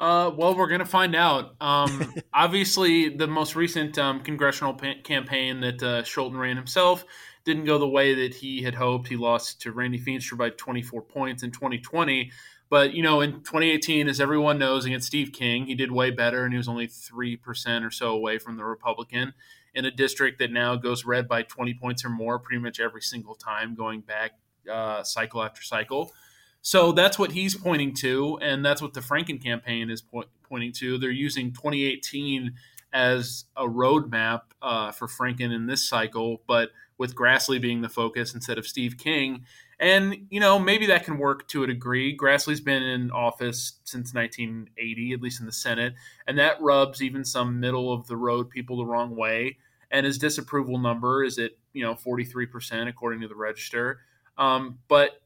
Uh, 0.00 0.30
well, 0.34 0.56
we're 0.56 0.66
going 0.66 0.80
to 0.80 0.86
find 0.86 1.14
out. 1.14 1.54
Um, 1.60 2.14
obviously, 2.34 3.10
the 3.10 3.26
most 3.26 3.54
recent 3.54 3.98
um, 3.98 4.20
congressional 4.20 4.72
pa- 4.72 4.94
campaign 5.04 5.60
that 5.60 5.82
uh, 5.82 6.02
Scholten 6.02 6.38
ran 6.38 6.56
himself 6.56 7.04
didn't 7.44 7.66
go 7.66 7.78
the 7.78 7.88
way 7.88 8.14
that 8.14 8.34
he 8.34 8.62
had 8.62 8.74
hoped. 8.74 9.08
He 9.08 9.16
lost 9.16 9.60
to 9.62 9.72
Randy 9.72 9.98
Feenstra 9.98 10.38
by 10.38 10.50
24 10.50 11.02
points 11.02 11.42
in 11.42 11.50
2020. 11.50 12.32
But, 12.70 12.94
you 12.94 13.02
know, 13.02 13.20
in 13.20 13.42
2018, 13.42 14.08
as 14.08 14.20
everyone 14.20 14.58
knows, 14.58 14.86
against 14.86 15.08
Steve 15.08 15.32
King, 15.32 15.66
he 15.66 15.74
did 15.74 15.92
way 15.92 16.10
better, 16.10 16.44
and 16.44 16.52
he 16.52 16.56
was 16.56 16.68
only 16.68 16.86
3% 16.86 17.86
or 17.86 17.90
so 17.90 18.10
away 18.12 18.38
from 18.38 18.56
the 18.56 18.64
Republican 18.64 19.34
in 19.74 19.84
a 19.84 19.90
district 19.90 20.38
that 20.38 20.50
now 20.50 20.76
goes 20.76 21.04
red 21.04 21.28
by 21.28 21.42
20 21.42 21.74
points 21.74 22.04
or 22.04 22.08
more 22.10 22.38
pretty 22.38 22.62
much 22.62 22.80
every 22.80 23.02
single 23.02 23.34
time, 23.34 23.74
going 23.74 24.00
back 24.00 24.32
uh, 24.70 25.02
cycle 25.02 25.42
after 25.42 25.62
cycle. 25.62 26.12
So 26.62 26.92
that's 26.92 27.18
what 27.18 27.32
he's 27.32 27.56
pointing 27.56 27.94
to, 27.96 28.38
and 28.42 28.64
that's 28.64 28.82
what 28.82 28.92
the 28.92 29.00
Franken 29.00 29.42
campaign 29.42 29.90
is 29.90 30.02
po- 30.02 30.24
pointing 30.48 30.72
to. 30.72 30.98
They're 30.98 31.10
using 31.10 31.52
2018 31.52 32.54
as 32.92 33.44
a 33.56 33.64
roadmap 33.64 34.42
uh, 34.60 34.92
for 34.92 35.06
Franken 35.06 35.54
in 35.54 35.66
this 35.66 35.88
cycle, 35.88 36.42
but 36.46 36.70
with 36.98 37.14
Grassley 37.14 37.60
being 37.60 37.80
the 37.80 37.88
focus 37.88 38.34
instead 38.34 38.58
of 38.58 38.66
Steve 38.66 38.98
King. 38.98 39.46
And, 39.78 40.26
you 40.28 40.40
know, 40.40 40.58
maybe 40.58 40.84
that 40.86 41.04
can 41.04 41.16
work 41.16 41.48
to 41.48 41.62
a 41.64 41.66
degree. 41.66 42.14
Grassley's 42.14 42.60
been 42.60 42.82
in 42.82 43.10
office 43.10 43.78
since 43.84 44.12
1980, 44.12 45.14
at 45.14 45.22
least 45.22 45.40
in 45.40 45.46
the 45.46 45.52
Senate, 45.52 45.94
and 46.26 46.38
that 46.38 46.60
rubs 46.60 47.00
even 47.00 47.24
some 47.24 47.58
middle 47.58 47.90
of 47.90 48.06
the 48.06 48.16
road 48.16 48.50
people 48.50 48.76
the 48.76 48.84
wrong 48.84 49.16
way. 49.16 49.56
And 49.90 50.04
his 50.04 50.18
disapproval 50.18 50.78
number 50.78 51.24
is 51.24 51.38
at, 51.38 51.52
you 51.72 51.82
know, 51.82 51.94
43%, 51.94 52.86
according 52.86 53.22
to 53.22 53.28
the 53.28 53.34
register. 53.34 54.00
Um, 54.36 54.78
but 54.86 55.19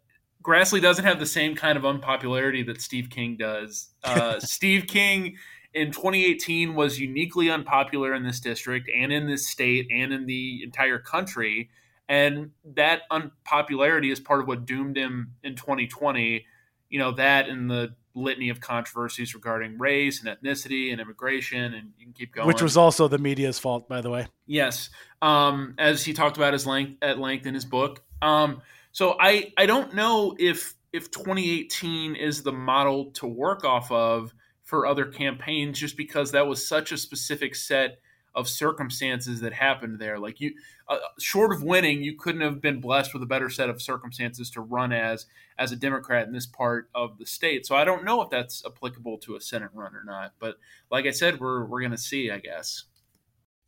Grassley 0.44 0.80
doesn't 0.80 1.04
have 1.04 1.18
the 1.18 1.26
same 1.26 1.56
kind 1.56 1.78
of 1.78 1.84
unpopularity 1.86 2.62
that 2.64 2.80
Steve 2.80 3.08
King 3.08 3.36
does. 3.36 3.88
Uh, 4.04 4.38
Steve 4.40 4.86
King 4.86 5.36
in 5.72 5.90
2018 5.90 6.74
was 6.74 7.00
uniquely 7.00 7.50
unpopular 7.50 8.14
in 8.14 8.22
this 8.22 8.40
district 8.40 8.88
and 8.94 9.12
in 9.12 9.26
this 9.26 9.48
state 9.48 9.88
and 9.90 10.12
in 10.12 10.26
the 10.26 10.62
entire 10.62 10.98
country. 10.98 11.70
And 12.08 12.50
that 12.74 13.02
unpopularity 13.10 14.10
is 14.10 14.20
part 14.20 14.40
of 14.40 14.46
what 14.46 14.66
doomed 14.66 14.98
him 14.98 15.32
in 15.42 15.56
2020. 15.56 16.44
You 16.90 16.98
know, 16.98 17.12
that 17.12 17.48
and 17.48 17.70
the 17.70 17.94
litany 18.14 18.50
of 18.50 18.60
controversies 18.60 19.34
regarding 19.34 19.78
race 19.78 20.22
and 20.22 20.28
ethnicity 20.28 20.92
and 20.92 21.00
immigration, 21.00 21.74
and 21.74 21.92
you 21.98 22.06
can 22.06 22.12
keep 22.12 22.34
going. 22.34 22.46
Which 22.46 22.62
was 22.62 22.76
also 22.76 23.08
the 23.08 23.18
media's 23.18 23.58
fault, 23.58 23.88
by 23.88 24.02
the 24.02 24.10
way. 24.10 24.28
Yes. 24.46 24.90
Um, 25.22 25.74
as 25.78 26.04
he 26.04 26.12
talked 26.12 26.36
about 26.36 26.52
his 26.52 26.66
length 26.66 27.02
at 27.02 27.18
length 27.18 27.46
in 27.46 27.54
his 27.54 27.64
book. 27.64 28.04
Um, 28.22 28.60
so 28.94 29.16
I 29.18 29.52
I 29.58 29.66
don't 29.66 29.92
know 29.94 30.36
if 30.38 30.74
if 30.92 31.10
2018 31.10 32.14
is 32.14 32.44
the 32.44 32.52
model 32.52 33.10
to 33.14 33.26
work 33.26 33.64
off 33.64 33.90
of 33.90 34.32
for 34.62 34.86
other 34.86 35.04
campaigns, 35.04 35.80
just 35.80 35.96
because 35.96 36.30
that 36.30 36.46
was 36.46 36.66
such 36.66 36.92
a 36.92 36.96
specific 36.96 37.56
set 37.56 37.98
of 38.36 38.48
circumstances 38.48 39.40
that 39.40 39.52
happened 39.52 39.98
there. 39.98 40.16
Like 40.20 40.40
you, 40.40 40.54
uh, 40.88 40.98
short 41.18 41.52
of 41.52 41.64
winning, 41.64 42.04
you 42.04 42.16
couldn't 42.16 42.40
have 42.40 42.60
been 42.60 42.80
blessed 42.80 43.12
with 43.12 43.22
a 43.24 43.26
better 43.26 43.50
set 43.50 43.68
of 43.68 43.82
circumstances 43.82 44.48
to 44.52 44.60
run 44.60 44.92
as 44.92 45.26
as 45.58 45.72
a 45.72 45.76
Democrat 45.76 46.28
in 46.28 46.32
this 46.32 46.46
part 46.46 46.88
of 46.94 47.18
the 47.18 47.26
state. 47.26 47.66
So 47.66 47.74
I 47.74 47.84
don't 47.84 48.04
know 48.04 48.22
if 48.22 48.30
that's 48.30 48.64
applicable 48.64 49.18
to 49.18 49.34
a 49.34 49.40
Senate 49.40 49.70
run 49.74 49.96
or 49.96 50.04
not. 50.04 50.34
But 50.38 50.58
like 50.88 51.06
I 51.06 51.10
said, 51.10 51.40
we're 51.40 51.64
we're 51.64 51.82
gonna 51.82 51.98
see, 51.98 52.30
I 52.30 52.38
guess. 52.38 52.84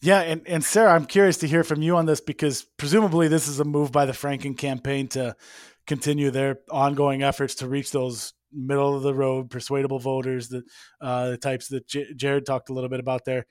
Yeah, 0.02 0.20
and, 0.20 0.46
and 0.46 0.62
Sarah, 0.62 0.92
I'm 0.92 1.06
curious 1.06 1.38
to 1.38 1.48
hear 1.48 1.64
from 1.64 1.82
you 1.82 1.96
on 1.96 2.06
this 2.06 2.20
because 2.20 2.66
presumably 2.76 3.28
this 3.28 3.48
is 3.48 3.60
a 3.60 3.64
move 3.64 3.92
by 3.92 4.06
the 4.06 4.12
Franken 4.12 4.56
campaign 4.56 5.08
to 5.08 5.36
continue 5.86 6.30
their 6.30 6.58
ongoing 6.70 7.22
efforts 7.22 7.56
to 7.56 7.68
reach 7.68 7.92
those 7.92 8.34
middle 8.52 8.94
of 8.94 9.02
the 9.02 9.14
road, 9.14 9.50
persuadable 9.50 9.98
voters, 9.98 10.48
the, 10.48 10.62
uh, 11.00 11.30
the 11.30 11.38
types 11.38 11.68
that 11.68 11.86
J- 11.86 12.12
Jared 12.14 12.46
talked 12.46 12.68
a 12.68 12.72
little 12.72 12.90
bit 12.90 13.00
about 13.00 13.24
there. 13.24 13.46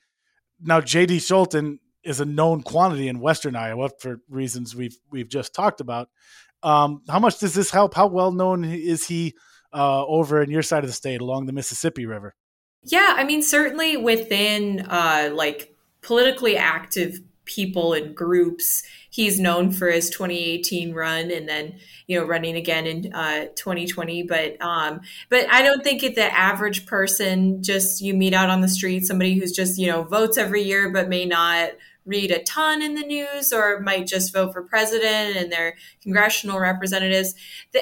Now, 0.61 0.81
J.D. 0.81 1.17
Scholten 1.17 1.79
is 2.03 2.19
a 2.19 2.25
known 2.25 2.61
quantity 2.61 3.07
in 3.07 3.19
Western 3.19 3.55
Iowa 3.55 3.89
for 3.99 4.21
reasons 4.29 4.75
we've 4.75 4.97
we've 5.11 5.27
just 5.27 5.53
talked 5.53 5.81
about. 5.81 6.09
Um, 6.63 7.01
how 7.09 7.19
much 7.19 7.39
does 7.39 7.53
this 7.53 7.71
help? 7.71 7.93
How 7.93 8.07
well 8.07 8.31
known 8.31 8.63
is 8.63 9.07
he 9.07 9.35
uh, 9.73 10.05
over 10.05 10.41
in 10.41 10.49
your 10.49 10.61
side 10.61 10.83
of 10.83 10.89
the 10.89 10.93
state 10.93 11.19
along 11.19 11.45
the 11.47 11.53
Mississippi 11.53 12.05
River? 12.05 12.35
Yeah, 12.83 13.15
I 13.17 13.23
mean, 13.23 13.41
certainly 13.41 13.97
within 13.97 14.81
uh, 14.81 15.31
like 15.33 15.74
politically 16.05 16.55
active 16.55 17.19
people 17.45 17.93
and 17.93 18.15
groups. 18.15 18.83
He's 19.09 19.39
known 19.39 19.71
for 19.71 19.89
his 19.89 20.09
2018 20.11 20.93
run 20.93 21.31
and 21.31 21.49
then 21.49 21.79
you 22.07 22.19
know 22.19 22.25
running 22.25 22.55
again 22.55 22.85
in 22.85 23.13
uh, 23.13 23.47
2020. 23.55 24.23
But 24.23 24.61
um, 24.61 25.01
but 25.29 25.51
I 25.51 25.63
don't 25.63 25.83
think 25.83 26.03
it 26.03 26.15
the 26.15 26.31
average 26.31 26.85
person 26.85 27.63
just 27.63 28.01
you 28.01 28.13
meet 28.13 28.33
out 28.33 28.49
on 28.49 28.61
the 28.61 28.67
street 28.67 29.05
somebody 29.05 29.33
who's 29.33 29.51
just 29.51 29.79
you 29.79 29.87
know 29.87 30.03
votes 30.03 30.37
every 30.37 30.61
year 30.61 30.89
but 30.89 31.09
may 31.09 31.25
not 31.25 31.71
read 32.05 32.29
a 32.29 32.43
ton 32.43 32.83
in 32.83 32.93
the 32.93 33.01
news 33.01 33.51
or 33.51 33.79
might 33.79 34.05
just 34.05 34.31
vote 34.31 34.53
for 34.53 34.61
president 34.61 35.35
and 35.35 35.51
their 35.51 35.75
congressional 36.03 36.59
representatives. 36.59 37.33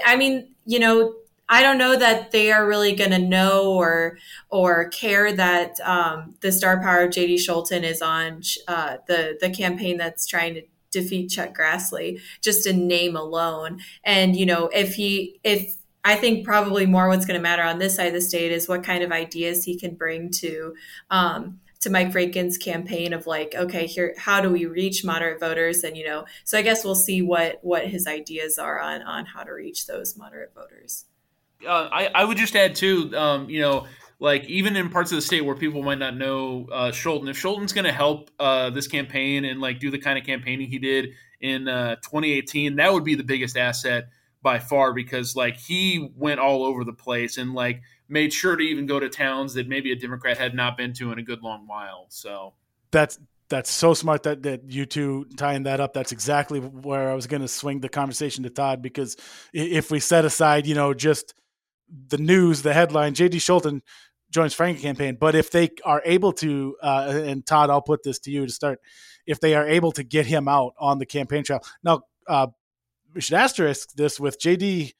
I 0.06 0.16
mean, 0.16 0.56
you 0.66 0.80
know, 0.80 1.14
I 1.50 1.62
don't 1.62 1.78
know 1.78 1.98
that 1.98 2.32
they 2.32 2.52
are 2.52 2.68
really 2.68 2.94
going 2.94 3.12
to 3.12 3.20
know 3.20 3.74
or 3.74 4.18
or 4.50 4.90
care 4.90 5.32
that 5.34 5.80
um, 5.82 6.36
the 6.42 6.52
star 6.52 6.82
power 6.82 7.02
of 7.02 7.12
JD 7.12 7.36
Scholten 7.36 7.84
is 7.84 8.02
on 8.02 8.42
uh, 8.68 8.98
the 9.08 9.38
the 9.40 9.50
campaign 9.50 9.98
that's 9.98 10.26
trying 10.26 10.56
to 10.56 10.62
defeat 10.92 11.30
Chuck 11.30 11.58
Grassley, 11.58 12.22
just 12.42 12.66
in 12.66 12.88
name 12.88 13.16
alone. 13.16 13.80
And 14.04 14.36
you 14.36 14.46
know, 14.46 14.70
if 14.74 14.96
he 14.96 15.40
if 15.44 15.76
I 16.06 16.16
think 16.16 16.46
probably 16.46 16.86
more 16.86 17.08
what's 17.08 17.26
going 17.26 17.40
to 17.40 17.44
matter 17.44 17.64
on 17.64 17.80
this 17.80 17.96
side 17.96 18.08
of 18.08 18.14
the 18.14 18.22
state 18.22 18.52
is 18.52 18.70
what 18.70 18.84
kind 18.84 19.04
of 19.04 19.12
ideas 19.12 19.64
he 19.64 19.78
can 19.78 19.96
bring 19.96 20.32
to 20.32 20.76
um, 21.10 21.60
to 21.82 21.90
Mike 21.90 22.14
Franken's 22.14 22.58
campaign 22.58 23.12
of 23.12 23.28
like, 23.28 23.54
okay, 23.56 23.86
here, 23.86 24.16
how 24.18 24.40
do 24.40 24.50
we 24.50 24.66
reach 24.66 25.04
moderate 25.04 25.42
voters? 25.42 25.84
And 25.84 25.98
you 25.98 26.06
know, 26.06 26.26
so 26.46 26.58
I 26.58 26.62
guess 26.62 26.86
we'll 26.86 26.96
see 26.96 27.22
what 27.22 27.60
what 27.62 27.88
his 27.88 28.08
ideas 28.08 28.58
are 28.58 28.80
on 28.80 29.02
on 29.02 29.26
how 29.26 29.44
to 29.44 29.52
reach 29.52 29.88
those 29.88 30.16
moderate 30.16 30.54
voters 30.56 31.06
uh, 31.66 31.90
I, 31.92 32.10
I 32.14 32.24
would 32.24 32.38
just 32.38 32.56
add 32.56 32.76
too, 32.76 33.16
um, 33.16 33.50
you 33.50 33.62
know, 33.62 33.88
like 34.20 34.46
even 34.46 34.76
in 34.76 34.90
parts 34.90 35.12
of 35.12 35.18
the 35.18 35.22
state 35.22 35.42
where 35.42 35.56
people 35.56 35.84
might 35.84 36.00
not 36.00 36.16
know 36.16 36.68
uh, 36.72 36.92
Scholten, 36.92 37.30
if 37.30 37.42
Scholten's 37.42 37.74
going 37.74 37.86
to 37.86 37.92
help 37.92 38.32
uh, 38.40 38.70
this 38.70 38.88
campaign 38.88 39.44
and 39.46 39.60
like 39.60 39.80
do 39.80 39.92
the 39.92 40.00
kind 40.00 40.18
of 40.18 40.26
campaigning 40.26 40.70
he 40.70 40.80
did 40.80 41.10
in 41.42 41.68
uh, 41.68 41.96
2018, 41.96 42.78
that 42.78 42.94
would 42.94 43.04
be 43.04 43.16
the 43.16 43.24
biggest 43.24 43.58
asset 43.58 44.06
by 44.42 44.60
far 44.60 44.94
because 44.94 45.36
like 45.36 45.58
he 45.58 46.12
went 46.16 46.40
all 46.40 46.64
over 46.64 46.84
the 46.84 46.94
place 46.94 47.38
and 47.38 47.54
like 47.54 47.82
made 48.08 48.32
sure 48.32 48.56
to 48.56 48.64
even 48.64 48.86
go 48.86 49.00
to 49.00 49.10
towns 49.10 49.56
that 49.56 49.68
maybe 49.68 49.92
a 49.92 49.96
Democrat 49.96 50.38
had 50.38 50.54
not 50.54 50.78
been 50.78 50.94
to 50.94 51.12
in 51.12 51.20
a 51.20 51.24
good 51.24 51.42
long 51.42 51.68
while. 51.68 52.06
So 52.10 52.54
that's 52.92 53.20
that's 53.50 53.72
so 53.72 53.94
smart 53.94 54.24
that, 54.24 54.44
that 54.44 54.72
you 54.72 54.86
two 54.86 55.26
tying 55.38 55.64
that 55.64 55.80
up. 55.80 55.94
That's 55.94 56.12
exactly 56.12 56.60
where 56.60 57.10
I 57.10 57.14
was 57.14 57.28
going 57.28 57.42
to 57.42 57.48
swing 57.48 57.80
the 57.80 57.90
conversation 57.90 58.44
to 58.44 58.50
Todd 58.50 58.82
because 58.82 59.18
if 59.54 59.92
we 59.92 60.00
set 60.00 60.26
aside, 60.26 60.66
you 60.66 60.76
know, 60.76 60.94
just 60.94 61.34
the 62.08 62.18
news, 62.18 62.62
the 62.62 62.74
headline, 62.74 63.14
JD 63.14 63.36
Scholten 63.36 63.82
joins 64.32 64.56
Franken 64.56 64.82
campaign. 64.82 65.18
But 65.20 65.36
if 65.36 65.52
they 65.52 65.70
are 65.86 66.02
able 66.06 66.34
to, 66.34 66.76
uh, 66.82 67.22
and 67.26 67.46
Todd, 67.46 67.70
I'll 67.70 67.82
put 67.82 68.04
this 68.04 68.20
to 68.20 68.32
you 68.32 68.46
to 68.46 68.52
start, 68.52 68.80
if 69.26 69.40
they 69.40 69.56
are 69.56 69.68
able 69.68 69.92
to 69.94 70.04
get 70.04 70.26
him 70.26 70.48
out 70.48 70.74
on 70.80 70.98
the 70.98 71.06
campaign 71.06 71.44
trail. 71.44 71.62
Now, 71.84 72.02
uh, 72.28 72.48
we 73.14 73.22
should 73.22 73.36
asterisk 73.36 73.94
this 73.96 74.20
with 74.20 74.40
JD. 74.40 74.94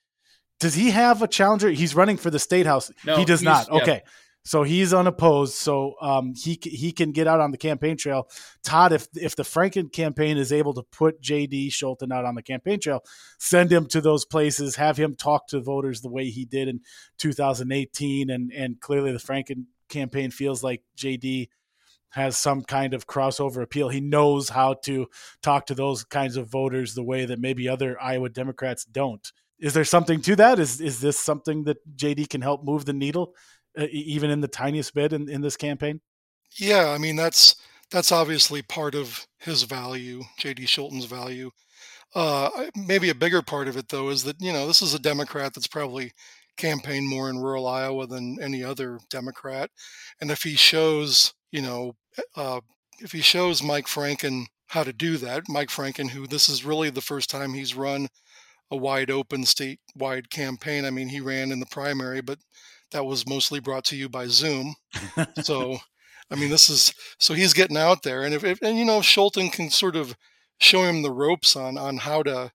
Does 0.60 0.76
he 0.76 0.92
have 0.92 1.22
a 1.22 1.28
challenger? 1.28 1.70
He's 1.70 1.96
running 1.96 2.18
for 2.18 2.30
the 2.30 2.40
state 2.40 2.66
house. 2.66 2.92
No, 3.06 3.18
he 3.18 3.26
does 3.26 3.42
not. 3.42 3.68
Yeah. 3.72 3.82
So 4.46 4.64
he's 4.64 4.94
unopposed. 4.94 5.54
So 5.54 5.96
um, 6.02 6.34
he 6.36 6.60
he 6.62 6.92
can 6.92 7.12
get 7.12 7.28
out 7.28 7.40
on 7.40 7.52
the 7.52 7.58
campaign 7.58 7.96
trail. 7.96 8.30
Todd, 8.64 8.92
if 8.92 9.08
if 9.16 9.36
the 9.36 9.44
Franken 9.44 9.92
campaign 9.92 10.38
is 10.38 10.52
able 10.52 10.74
to 10.74 10.84
put 10.84 11.22
J.D. 11.22 11.70
Scholten 11.70 12.12
out 12.12 12.26
on 12.26 12.36
the 12.36 12.44
campaign 12.44 12.80
trail, 12.80 13.04
send 13.40 13.72
him 13.72 13.88
to 13.88 14.02
those 14.02 14.26
places, 14.26 14.76
have 14.76 14.98
him 14.98 15.16
talk 15.16 15.48
to 15.48 15.62
voters 15.62 16.02
the 16.02 16.10
way 16.10 16.30
he 16.30 16.44
did 16.44 16.68
in 16.68 16.82
2018, 17.20 18.30
and 18.30 18.52
and 18.52 18.82
clearly 18.82 19.14
the 19.14 19.18
Franken 19.18 19.66
campaign 19.88 20.30
feels 20.30 20.62
like 20.62 20.82
J.D. 20.98 21.50
has 22.10 22.38
some 22.38 22.64
kind 22.64 22.94
of 22.94 23.08
crossover 23.08 23.64
appeal. 23.64 23.88
He 23.88 24.02
knows 24.02 24.50
how 24.50 24.74
to 24.86 25.08
talk 25.42 25.68
to 25.68 25.76
those 25.76 26.04
kinds 26.04 26.36
of 26.36 26.50
voters 26.50 26.96
the 26.96 27.04
way 27.04 27.26
that 27.26 27.40
maybe 27.40 27.70
other 27.70 28.02
Iowa 28.02 28.28
Democrats 28.28 28.84
don't. 28.84 29.32
Is 29.58 29.74
there 29.74 29.86
something 29.86 30.22
to 30.24 30.36
that? 30.36 30.60
Is 30.60 30.82
is 30.82 31.00
this 31.00 31.18
something 31.18 31.64
that 31.64 31.78
JD 31.96 32.30
can 32.30 32.42
help 32.42 32.66
move 32.66 32.84
the 32.84 32.92
needle, 32.92 33.36
even 33.78 34.30
in 34.30 34.42
the 34.42 34.48
tiniest 34.48 34.94
bit 34.94 35.14
in, 35.14 35.30
in 35.30 35.42
this 35.42 35.58
campaign? 35.58 36.02
Yeah, 36.58 36.90
I 36.90 36.98
mean 36.98 37.16
that's 37.16 37.56
that's 37.92 38.12
obviously 38.12 38.62
part 38.62 38.96
of 38.96 39.28
his 39.40 39.64
value, 39.64 40.24
JD 40.40 40.62
Scholten's 40.62 41.06
value. 41.06 41.52
Uh, 42.16 42.50
maybe 42.76 43.10
a 43.10 43.16
bigger 43.16 43.42
part 43.42 43.68
of 43.68 43.76
it 43.76 43.90
though 43.90 44.10
is 44.10 44.24
that 44.24 44.40
you 44.40 44.54
know 44.54 44.68
this 44.68 44.82
is 44.82 44.94
a 44.94 45.00
Democrat 45.00 45.54
that's 45.54 45.68
probably 45.68 46.12
campaigned 46.58 47.08
more 47.08 47.30
in 47.30 47.40
rural 47.40 47.68
Iowa 47.68 48.06
than 48.06 48.38
any 48.42 48.64
other 48.64 49.00
Democrat, 49.10 49.72
and 50.22 50.30
if 50.30 50.44
he 50.44 50.56
shows 50.56 51.34
you 51.52 51.62
know 51.62 51.96
uh, 52.36 52.62
if 53.00 53.12
he 53.12 53.22
shows 53.22 53.64
Mike 53.64 53.88
Franken 53.88 54.46
how 54.68 54.84
to 54.84 54.94
do 54.94 55.18
that, 55.18 55.44
Mike 55.50 55.70
Franken, 55.70 56.10
who 56.10 56.28
this 56.28 56.50
is 56.50 56.66
really 56.66 56.90
the 56.90 57.02
first 57.02 57.30
time 57.30 57.54
he's 57.54 57.76
run 57.76 58.08
a 58.74 58.76
wide 58.76 59.12
open 59.12 59.44
statewide 59.44 60.32
campaign. 60.32 60.84
I 60.84 60.90
mean, 60.90 61.10
he 61.10 61.20
ran 61.20 61.52
in 61.52 61.60
the 61.60 61.68
primary, 61.68 62.22
but 62.22 62.40
that 62.92 63.06
was 63.06 63.30
mostly 63.30 63.60
brought 63.60 63.86
to 63.86 63.96
you 63.96 64.10
by 64.10 64.26
Zoom. 64.28 64.74
so, 65.44 65.78
I 66.32 66.36
mean, 66.36 66.50
this 66.50 66.72
is 66.72 66.92
so 67.20 67.36
he's 67.36 67.54
getting 67.54 67.78
out 67.78 68.02
there, 68.02 68.24
and 68.24 68.34
if, 68.34 68.44
if 68.44 68.60
and 68.64 68.78
you 68.78 68.86
know, 68.86 68.98
if 68.98 69.06
Scholten 69.06 69.52
can 69.52 69.70
sort 69.70 69.96
of 69.96 70.16
show 70.60 70.84
him 70.84 71.04
the 71.04 71.12
ropes 71.12 71.56
on 71.56 71.78
on 71.78 71.98
how 71.98 72.24
to 72.24 72.52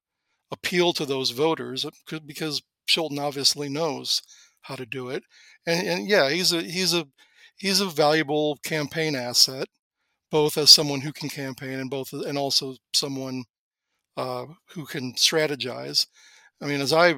appeal 0.51 0.91
to 0.93 1.05
those 1.05 1.29
voters, 1.29 1.85
because 2.25 2.61
Scholten 2.89 3.19
obviously 3.19 3.69
knows 3.69 4.21
how 4.61 4.75
to 4.75 4.85
do 4.85 5.09
it, 5.09 5.23
and 5.65 5.87
and 5.87 6.09
yeah, 6.09 6.29
he's 6.29 6.51
a 6.51 6.61
he's 6.61 6.93
a 6.93 7.05
he's 7.55 7.79
a 7.79 7.85
valuable 7.85 8.57
campaign 8.63 9.15
asset, 9.15 9.69
both 10.29 10.57
as 10.57 10.69
someone 10.69 11.01
who 11.01 11.13
can 11.13 11.29
campaign 11.29 11.79
and 11.79 11.89
both 11.89 12.11
and 12.11 12.37
also 12.37 12.75
someone 12.93 13.45
uh, 14.19 14.45
who 14.73 14.85
can 14.85 15.13
strategize. 15.13 16.07
I 16.61 16.65
mean, 16.65 16.81
as 16.81 16.91
I, 16.91 17.15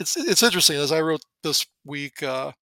it's 0.00 0.16
it's 0.16 0.42
interesting 0.42 0.76
as 0.76 0.92
I 0.92 1.00
wrote 1.00 1.22
this 1.42 1.66
week, 1.84 2.22
uh, 2.22 2.52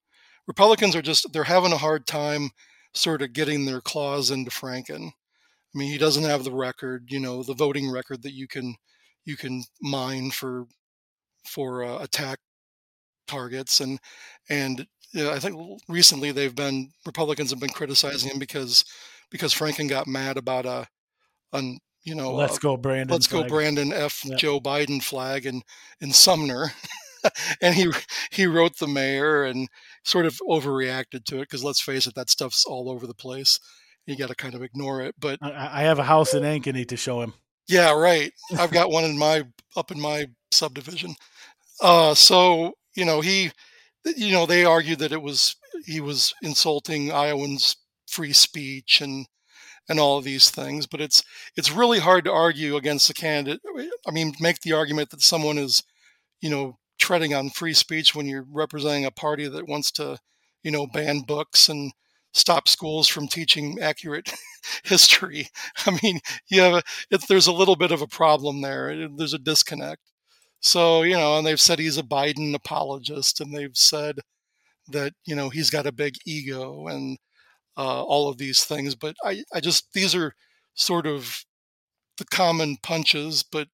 Republicans 0.46 0.94
are 0.94 1.02
just 1.02 1.32
they're 1.32 1.44
having 1.44 1.72
a 1.72 1.78
hard 1.78 2.06
time 2.06 2.50
sort 2.92 3.22
of 3.22 3.32
getting 3.32 3.64
their 3.64 3.80
claws 3.80 4.30
into 4.30 4.50
Franken. 4.50 5.08
I 5.08 5.78
mean, 5.78 5.90
he 5.90 5.98
doesn't 5.98 6.24
have 6.24 6.44
the 6.44 6.52
record, 6.52 7.06
you 7.10 7.18
know, 7.20 7.42
the 7.42 7.54
voting 7.54 7.90
record 7.90 8.22
that 8.22 8.34
you 8.34 8.46
can 8.46 8.76
you 9.24 9.36
can 9.36 9.64
mine 9.80 10.30
for 10.30 10.66
for 11.46 11.84
uh, 11.84 12.02
attack 12.02 12.38
targets 13.26 13.80
and 13.80 13.98
and 14.50 14.86
you 15.12 15.24
know, 15.24 15.32
I 15.32 15.38
think 15.38 15.80
recently 15.88 16.32
they've 16.32 16.54
been 16.54 16.90
Republicans 17.06 17.50
have 17.50 17.60
been 17.60 17.70
criticizing 17.70 18.30
him 18.30 18.38
because 18.38 18.84
because 19.30 19.54
Franken 19.54 19.88
got 19.88 20.06
mad 20.06 20.36
about 20.36 20.66
a 20.66 20.86
an 21.52 21.78
you 22.04 22.14
know 22.14 22.32
let's 22.34 22.56
uh, 22.56 22.60
go 22.60 22.76
Brandon 22.76 23.12
let's 23.12 23.26
flag. 23.26 23.44
go 23.44 23.48
Brandon 23.48 23.92
F 23.92 24.22
Yep. 24.24 24.38
Joe 24.38 24.60
Biden 24.60 25.02
flag 25.02 25.46
in 25.46 25.62
in 26.00 26.12
Sumner. 26.12 26.72
and 27.62 27.74
he 27.74 27.90
he 28.30 28.46
wrote 28.46 28.76
the 28.78 28.86
mayor 28.86 29.44
and 29.44 29.68
sort 30.04 30.26
of 30.26 30.38
overreacted 30.48 31.24
to 31.24 31.36
it 31.36 31.42
because 31.42 31.64
let's 31.64 31.80
face 31.80 32.06
it 32.06 32.14
that 32.14 32.28
stuff's 32.28 32.66
all 32.66 32.90
over 32.90 33.06
the 33.06 33.14
place 33.14 33.58
you 34.06 34.14
got 34.14 34.28
to 34.28 34.34
kind 34.34 34.54
of 34.54 34.62
ignore 34.62 35.00
it 35.00 35.14
but 35.18 35.38
I, 35.40 35.80
I 35.80 35.82
have 35.84 35.98
a 35.98 36.02
house 36.04 36.34
in 36.34 36.42
Ankeny 36.42 36.86
to 36.88 36.96
show 36.98 37.22
him. 37.22 37.32
yeah, 37.66 37.92
right. 37.92 38.30
I've 38.58 38.70
got 38.78 38.90
one 38.90 39.04
in 39.04 39.16
my 39.16 39.44
up 39.74 39.90
in 39.90 39.98
my 39.98 40.26
subdivision. 40.50 41.14
Uh, 41.80 42.14
so 42.14 42.72
you 42.94 43.06
know 43.06 43.22
he, 43.22 43.50
you 44.16 44.30
know 44.32 44.44
they 44.44 44.66
argued 44.66 44.98
that 44.98 45.12
it 45.12 45.22
was 45.22 45.56
he 45.86 46.00
was 46.00 46.34
insulting 46.42 47.10
Iowans' 47.10 47.76
free 48.06 48.34
speech 48.34 49.00
and 49.00 49.24
and 49.88 50.00
all 50.00 50.18
of 50.18 50.24
these 50.24 50.50
things. 50.50 50.86
But 50.86 51.00
it's 51.00 51.22
it's 51.56 51.70
really 51.72 51.98
hard 52.00 52.24
to 52.24 52.32
argue 52.32 52.76
against 52.76 53.10
a 53.10 53.14
candidate. 53.14 53.60
I 54.06 54.10
mean, 54.10 54.34
make 54.40 54.60
the 54.60 54.72
argument 54.72 55.10
that 55.10 55.22
someone 55.22 55.58
is, 55.58 55.82
you 56.40 56.50
know, 56.50 56.78
treading 56.98 57.34
on 57.34 57.50
free 57.50 57.74
speech 57.74 58.14
when 58.14 58.26
you're 58.26 58.46
representing 58.50 59.04
a 59.04 59.10
party 59.10 59.48
that 59.48 59.68
wants 59.68 59.90
to, 59.92 60.18
you 60.62 60.70
know, 60.70 60.86
ban 60.86 61.20
books 61.20 61.68
and 61.68 61.92
stop 62.32 62.68
schools 62.68 63.06
from 63.08 63.28
teaching 63.28 63.78
accurate 63.80 64.32
history. 64.84 65.48
I 65.86 65.98
mean, 66.02 66.20
you 66.48 66.60
have 66.62 66.74
a, 66.74 66.82
it, 67.10 67.24
there's 67.28 67.46
a 67.46 67.52
little 67.52 67.76
bit 67.76 67.92
of 67.92 68.02
a 68.02 68.06
problem 68.06 68.60
there. 68.62 69.08
There's 69.08 69.34
a 69.34 69.38
disconnect. 69.38 70.00
So 70.60 71.02
you 71.02 71.14
know, 71.14 71.38
and 71.38 71.46
they've 71.46 71.60
said 71.60 71.78
he's 71.78 71.98
a 71.98 72.02
Biden 72.02 72.54
apologist, 72.54 73.40
and 73.40 73.54
they've 73.54 73.76
said 73.76 74.20
that 74.88 75.12
you 75.26 75.36
know 75.36 75.50
he's 75.50 75.70
got 75.70 75.86
a 75.86 75.92
big 75.92 76.14
ego 76.26 76.86
and 76.88 77.18
uh, 77.76 78.02
all 78.02 78.28
of 78.28 78.38
these 78.38 78.64
things. 78.64 78.94
But 78.94 79.16
I, 79.24 79.42
I 79.52 79.60
just 79.60 79.92
these 79.92 80.14
are 80.14 80.34
sort 80.74 81.06
of 81.06 81.44
the 82.18 82.24
common 82.26 82.76
punches, 82.82 83.42
but 83.42 83.68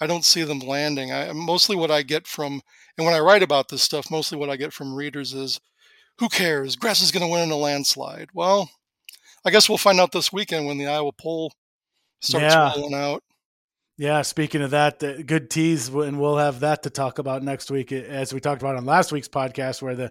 I 0.00 0.06
don't 0.06 0.24
see 0.24 0.42
them 0.42 0.58
landing. 0.60 1.12
I 1.12 1.32
mostly 1.32 1.76
what 1.76 1.90
I 1.90 2.02
get 2.02 2.26
from, 2.26 2.60
and 2.98 3.06
when 3.06 3.14
I 3.14 3.20
write 3.20 3.42
about 3.42 3.68
this 3.68 3.82
stuff, 3.82 4.10
mostly 4.10 4.36
what 4.38 4.50
I 4.50 4.56
get 4.56 4.72
from 4.72 4.94
readers 4.94 5.32
is, 5.32 5.60
who 6.18 6.28
cares? 6.28 6.76
Grass 6.76 7.00
is 7.02 7.12
going 7.12 7.24
to 7.24 7.32
win 7.32 7.42
in 7.44 7.50
a 7.50 7.56
landslide. 7.56 8.28
Well, 8.34 8.70
I 9.44 9.50
guess 9.50 9.68
we'll 9.68 9.78
find 9.78 10.00
out 10.00 10.12
this 10.12 10.32
weekend 10.32 10.66
when 10.66 10.78
the 10.78 10.86
Iowa 10.86 11.12
poll 11.12 11.52
starts 12.20 12.54
Yeah. 12.54 12.72
rolling 12.76 12.94
out. 12.94 13.22
Yeah, 13.98 14.22
speaking 14.22 14.62
of 14.62 14.70
that, 14.70 15.02
uh, 15.04 15.22
good 15.22 15.50
tease, 15.50 15.88
and 15.88 16.18
we'll 16.18 16.38
have 16.38 16.60
that 16.60 16.84
to 16.84 16.90
talk 16.90 17.18
about 17.18 17.42
next 17.42 17.70
week, 17.70 17.92
uh, 17.92 17.96
as 17.96 18.32
we 18.32 18.40
talked 18.40 18.62
about 18.62 18.76
on 18.76 18.86
last 18.86 19.12
week's 19.12 19.28
podcast, 19.28 19.82
where 19.82 19.94
the 19.94 20.10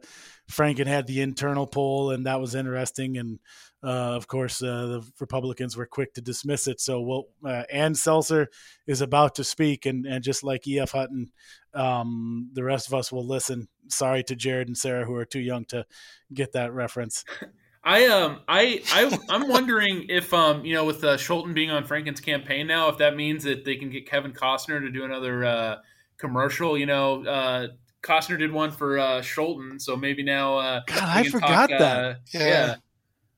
Franken 0.49 0.85
had 0.85 1.07
the 1.07 1.21
internal 1.21 1.65
poll, 1.65 2.11
and 2.11 2.27
that 2.27 2.39
was 2.39 2.53
interesting. 2.53 3.17
And 3.17 3.39
uh, 3.83 4.15
of 4.15 4.27
course, 4.27 4.61
uh, 4.61 4.85
the 4.85 5.11
Republicans 5.19 5.75
were 5.75 5.87
quick 5.87 6.13
to 6.13 6.21
dismiss 6.21 6.67
it. 6.67 6.79
So, 6.79 7.01
we'll, 7.01 7.25
uh, 7.43 7.63
Ann 7.71 7.93
Selzer 7.93 8.47
is 8.85 9.01
about 9.01 9.35
to 9.35 9.43
speak, 9.43 9.87
and, 9.87 10.05
and 10.05 10.23
just 10.23 10.43
like 10.43 10.67
E.F. 10.67 10.91
Hutton, 10.91 11.31
um, 11.73 12.51
the 12.53 12.63
rest 12.63 12.87
of 12.87 12.93
us 12.93 13.11
will 13.11 13.25
listen. 13.25 13.67
Sorry 13.89 14.23
to 14.25 14.35
Jared 14.35 14.67
and 14.67 14.77
Sarah, 14.77 15.05
who 15.05 15.15
are 15.15 15.25
too 15.25 15.39
young 15.39 15.65
to 15.65 15.87
get 16.31 16.51
that 16.53 16.71
reference. 16.71 17.25
I 17.83 18.05
um 18.07 18.41
I 18.47 18.81
I 18.91 19.19
I'm 19.29 19.47
wondering 19.47 20.05
if 20.09 20.33
um 20.33 20.63
you 20.63 20.75
know 20.75 20.85
with 20.85 21.03
uh, 21.03 21.17
Scholten 21.17 21.53
being 21.53 21.71
on 21.71 21.83
Franken's 21.83 22.19
campaign 22.19 22.67
now, 22.67 22.89
if 22.89 22.97
that 22.99 23.15
means 23.15 23.43
that 23.43 23.65
they 23.65 23.75
can 23.75 23.89
get 23.89 24.07
Kevin 24.07 24.33
Costner 24.33 24.79
to 24.79 24.89
do 24.91 25.03
another 25.03 25.43
uh, 25.43 25.75
commercial. 26.17 26.77
You 26.77 26.85
know, 26.85 27.25
uh, 27.25 27.67
Costner 28.03 28.37
did 28.37 28.51
one 28.51 28.71
for 28.71 28.99
uh, 28.99 29.21
Scholten, 29.21 29.81
so 29.81 29.95
maybe 29.95 30.23
now. 30.23 30.57
Uh, 30.57 30.81
God, 30.85 30.99
I 31.03 31.23
forgot 31.29 31.69
talk, 31.69 31.69
that. 31.69 31.81
Uh, 31.81 32.15
Yeah. 32.33 32.47
yeah. 32.47 32.75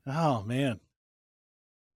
Oh 0.06 0.44
man, 0.44 0.82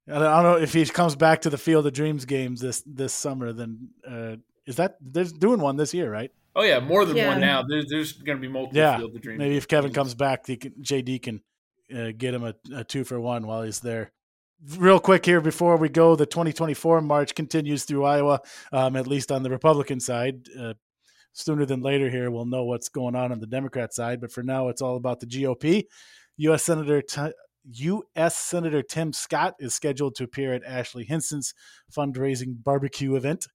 I 0.07 0.19
don't, 0.19 0.43
know 0.43 0.57
if 0.57 0.71
he 0.71 0.85
comes 0.85 1.17
back 1.17 1.41
to 1.41 1.49
the 1.49 1.57
Field 1.57 1.85
of 1.85 1.91
Dreams 1.91 2.23
games 2.23 2.61
this 2.61 2.81
this 2.85 3.13
summer. 3.13 3.51
Then 3.51 3.89
uh, 4.09 4.37
is 4.65 4.77
that 4.77 4.95
they're 5.01 5.25
doing 5.25 5.59
one 5.59 5.75
this 5.75 5.93
year, 5.93 6.09
right? 6.09 6.31
Oh 6.55 6.63
yeah, 6.63 6.79
more 6.79 7.03
than 7.03 7.17
Yeah. 7.17 7.27
one 7.27 7.41
now. 7.41 7.63
There's 7.67 7.87
there's 7.89 8.13
going 8.13 8.37
to 8.37 8.41
be 8.41 8.47
multiple 8.47 8.77
Yeah, 8.77 8.97
Field 8.97 9.13
of 9.13 9.21
Dreams. 9.21 9.39
Maybe 9.39 9.57
if 9.57 9.67
Kevin 9.67 9.89
games. 9.89 9.95
comes 9.95 10.15
back, 10.15 10.47
he 10.47 10.55
can, 10.55 10.71
JD 10.81 11.23
can 11.23 11.41
uh, 11.95 12.11
get 12.17 12.33
him 12.33 12.43
a, 12.43 12.53
a 12.75 12.83
two 12.83 13.03
for 13.03 13.19
one 13.19 13.45
while 13.47 13.63
he's 13.63 13.79
there. 13.79 14.11
Real 14.77 14.99
quick 14.99 15.25
here 15.25 15.41
before 15.41 15.77
we 15.77 15.89
go, 15.89 16.15
the 16.15 16.25
2024 16.25 17.01
march 17.01 17.35
continues 17.35 17.83
through 17.83 18.05
Iowa, 18.05 18.41
um, 18.71 18.95
at 18.95 19.05
least 19.05 19.31
on 19.31 19.43
the 19.43 19.51
Republican 19.51 19.99
side. 19.99 20.47
Uh, 20.59 20.73
sooner 21.33 21.65
than 21.65 21.81
later, 21.81 22.09
here 22.09 22.31
we'll 22.31 22.45
know 22.45 22.63
what's 22.63 22.89
going 22.89 23.15
on 23.15 23.31
on 23.31 23.39
the 23.39 23.45
Democrat 23.45 23.93
side, 23.93 24.19
but 24.19 24.31
for 24.31 24.41
now, 24.41 24.69
it's 24.69 24.81
all 24.81 24.95
about 24.95 25.19
the 25.19 25.27
GOP. 25.27 25.83
U.S. 26.37 26.63
Senator 26.63 27.01
T- 27.01 27.33
U.S. 27.71 28.35
Senator 28.35 28.81
Tim 28.81 29.13
Scott 29.13 29.55
is 29.59 29.75
scheduled 29.75 30.15
to 30.15 30.23
appear 30.23 30.53
at 30.53 30.63
Ashley 30.63 31.03
Hinson's 31.03 31.53
fundraising 31.95 32.63
barbecue 32.63 33.15
event. 33.15 33.47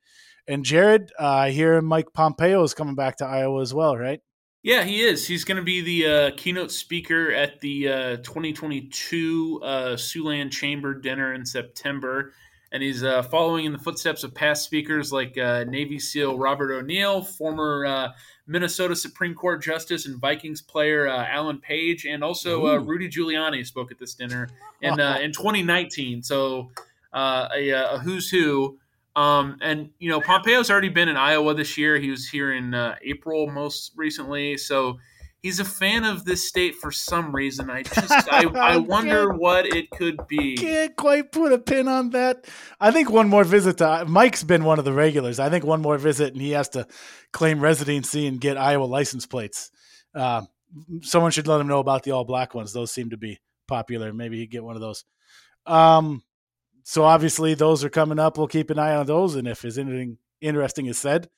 And 0.46 0.64
Jared, 0.64 1.12
uh, 1.18 1.26
I 1.26 1.50
hear 1.50 1.80
Mike 1.80 2.12
Pompeo 2.12 2.62
is 2.62 2.74
coming 2.74 2.94
back 2.94 3.16
to 3.16 3.26
Iowa 3.26 3.62
as 3.62 3.72
well, 3.72 3.96
right? 3.96 4.20
Yeah, 4.62 4.84
he 4.84 5.02
is. 5.02 5.26
He's 5.26 5.44
going 5.44 5.56
to 5.56 5.62
be 5.62 5.80
the 5.80 6.06
uh, 6.06 6.30
keynote 6.36 6.70
speaker 6.70 7.32
at 7.32 7.60
the 7.60 7.88
uh, 7.88 8.16
2022 8.18 9.60
uh, 9.62 9.68
Siouxland 9.94 10.52
Chamber 10.52 10.94
dinner 10.94 11.34
in 11.34 11.44
September. 11.44 12.32
And 12.70 12.82
he's 12.82 13.02
uh, 13.02 13.22
following 13.24 13.66
in 13.66 13.72
the 13.72 13.78
footsteps 13.78 14.24
of 14.24 14.34
past 14.34 14.64
speakers 14.64 15.12
like 15.12 15.36
uh, 15.36 15.64
Navy 15.64 15.98
SEAL 15.98 16.38
Robert 16.38 16.72
O'Neill, 16.72 17.22
former 17.22 17.84
uh, 17.84 18.08
Minnesota 18.46 18.96
Supreme 18.96 19.34
Court 19.34 19.62
Justice 19.62 20.06
and 20.06 20.18
Vikings 20.18 20.62
player 20.62 21.06
uh, 21.06 21.26
Alan 21.26 21.58
Page, 21.58 22.06
and 22.06 22.24
also 22.24 22.66
uh, 22.66 22.78
Rudy 22.78 23.10
Giuliani 23.10 23.66
spoke 23.66 23.90
at 23.90 23.98
this 23.98 24.14
dinner 24.14 24.48
in, 24.80 24.98
uh, 24.98 25.18
in 25.20 25.32
2019. 25.32 26.22
So 26.22 26.70
uh, 27.12 27.48
a, 27.54 27.70
a 27.70 27.98
who's 27.98 28.30
who. 28.30 28.78
Um, 29.14 29.58
and 29.60 29.90
you 29.98 30.08
know, 30.08 30.20
Pompeo's 30.20 30.70
already 30.70 30.88
been 30.88 31.08
in 31.08 31.16
Iowa 31.16 31.54
this 31.54 31.76
year. 31.76 31.98
He 31.98 32.10
was 32.10 32.28
here 32.28 32.52
in 32.52 32.74
uh, 32.74 32.96
April 33.02 33.50
most 33.50 33.92
recently, 33.96 34.56
so 34.56 34.98
he's 35.42 35.60
a 35.60 35.64
fan 35.64 36.04
of 36.04 36.24
this 36.24 36.48
state 36.48 36.76
for 36.76 36.90
some 36.90 37.34
reason. 37.34 37.68
I 37.68 37.82
just 37.82 38.32
I, 38.32 38.44
I 38.54 38.76
wonder 38.78 39.32
what 39.32 39.66
it 39.66 39.90
could 39.90 40.26
be. 40.28 40.56
Can't 40.56 40.96
quite 40.96 41.32
put 41.32 41.52
a 41.52 41.58
pin 41.58 41.88
on 41.88 42.10
that. 42.10 42.46
I 42.80 42.90
think 42.90 43.10
one 43.10 43.28
more 43.28 43.44
visit 43.44 43.78
to 43.78 44.04
Mike's 44.06 44.44
been 44.44 44.64
one 44.64 44.78
of 44.78 44.84
the 44.84 44.92
regulars. 44.92 45.38
I 45.38 45.50
think 45.50 45.64
one 45.64 45.82
more 45.82 45.98
visit 45.98 46.32
and 46.32 46.40
he 46.40 46.52
has 46.52 46.70
to 46.70 46.86
claim 47.32 47.60
residency 47.60 48.26
and 48.26 48.40
get 48.40 48.56
Iowa 48.56 48.84
license 48.84 49.26
plates. 49.26 49.70
Uh, 50.14 50.42
someone 51.02 51.32
should 51.32 51.48
let 51.48 51.60
him 51.60 51.66
know 51.66 51.80
about 51.80 52.04
the 52.04 52.12
all 52.12 52.24
black 52.24 52.54
ones. 52.54 52.72
Those 52.72 52.92
seem 52.92 53.10
to 53.10 53.16
be 53.16 53.40
popular. 53.68 54.12
Maybe 54.12 54.38
he'd 54.38 54.50
get 54.50 54.64
one 54.64 54.76
of 54.76 54.80
those. 54.80 55.04
Um, 55.66 56.22
so 56.84 57.04
obviously 57.04 57.54
those 57.54 57.84
are 57.84 57.90
coming 57.90 58.18
up. 58.18 58.38
We'll 58.38 58.48
keep 58.48 58.70
an 58.70 58.78
eye 58.78 58.94
on 58.94 59.06
those, 59.06 59.36
and 59.36 59.46
if 59.48 59.62
there's 59.62 59.78
anything 59.78 60.18
interesting 60.40 60.86
is 60.86 60.98
said, 60.98 61.28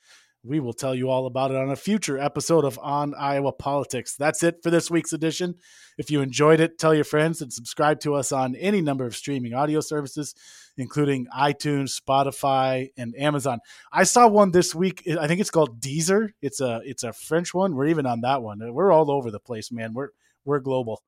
we 0.45 0.61
will 0.61 0.75
tell 0.75 0.95
you 0.95 1.09
all 1.09 1.27
about 1.27 1.51
it 1.51 1.57
on 1.57 1.71
a 1.71 1.77
future 1.77 2.19
episode 2.19 2.65
of 2.67 2.79
On 2.83 3.15
Iowa 3.15 3.53
Politics. 3.53 4.15
That's 4.15 4.43
it 4.43 4.63
for 4.63 4.71
this 4.71 4.91
week's 4.91 5.15
edition. 5.15 5.55
If 5.97 6.11
you 6.11 6.21
enjoyed 6.21 6.61
it, 6.61 6.79
tell 6.79 6.95
your 6.95 7.05
friends 7.05 7.41
and 7.41 7.51
subscribe 7.51 8.01
to 8.01 8.15
us 8.15 8.31
on 8.31 8.55
any 8.57 8.83
number 8.83 9.07
of 9.07 9.17
streaming 9.17 9.55
audio 9.55 9.81
services, 9.81 10.35
including 10.77 11.27
iTunes, 11.35 11.99
Spotify, 11.99 12.91
and 12.99 13.15
Amazon. 13.17 13.61
I 13.91 14.05
saw 14.05 14.29
one 14.29 14.51
this 14.51 14.75
week. 14.75 15.09
I 15.19 15.27
think 15.27 15.41
it's 15.41 15.51
called 15.51 15.81
Deezer. 15.81 16.33
It's 16.43 16.61
a 16.61 16.83
it's 16.85 17.05
a 17.05 17.15
French 17.15 17.55
one. 17.55 17.75
We're 17.75 17.87
even 17.87 18.05
on 18.05 18.21
that 18.21 18.43
one. 18.43 18.61
We're 18.75 18.93
all 18.93 19.11
over 19.11 19.31
the 19.31 19.41
place, 19.41 19.73
man. 19.73 19.95
We're 19.95 20.11
we're 20.45 20.61
global. 20.61 21.03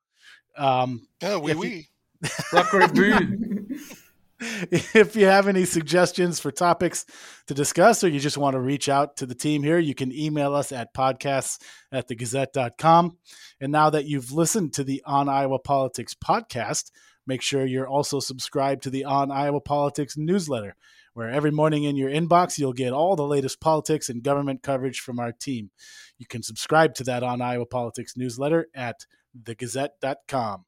Um, 0.57 1.07
yeah, 1.20 1.37
we 1.37 1.53
oui, 1.55 1.88
we. 2.22 2.31
if 4.70 5.16
you 5.16 5.27
have 5.27 5.49
any 5.49 5.64
suggestions 5.64 6.38
for 6.38 6.51
topics 6.51 7.07
to 7.46 7.55
discuss 7.55 8.05
or 8.05 8.09
you 8.09 8.20
just 8.20 8.37
want 8.37 8.55
to 8.55 8.61
reach 8.61 8.88
out 8.88 9.16
to 9.16 9.27
the 9.27 9.35
team 9.35 9.62
here, 9.62 9.79
you 9.79 9.94
can 9.94 10.12
email 10.12 10.55
us 10.55 10.72
at 10.72 10.92
podcasts 10.94 11.59
at 11.90 12.09
thegazette.com. 12.09 13.16
And 13.61 13.72
now 13.72 13.88
that 13.90 14.05
you've 14.05 14.33
listened 14.33 14.75
to 14.75 14.85
the 14.85 15.03
On 15.07 15.29
Iowa 15.29 15.59
Politics 15.59 16.14
podcast, 16.14 16.90
make 17.27 17.40
sure 17.40 17.64
you're 17.64 17.88
also 17.88 18.20
subscribed 18.20 18.83
to 18.83 18.90
the 18.90 19.07
On 19.07 19.31
Iowa 19.31 19.61
Politics 19.61 20.18
newsletter, 20.18 20.77
where 21.14 21.31
every 21.31 21.51
morning 21.51 21.85
in 21.85 21.96
your 21.96 22.11
inbox, 22.11 22.59
you'll 22.59 22.75
get 22.75 22.92
all 22.92 23.16
the 23.16 23.27
latest 23.27 23.59
politics 23.61 24.11
and 24.11 24.22
government 24.22 24.62
coverage 24.62 25.01
from 25.01 25.18
our 25.18 25.33
team. 25.33 25.70
You 26.18 26.27
can 26.27 26.42
subscribe 26.42 26.94
to 26.96 27.05
that 27.05 27.22
On 27.22 27.40
Iowa 27.40 27.64
Politics 27.64 28.18
newsletter 28.18 28.66
at 28.75 29.07
thegazette.com. 29.42 30.66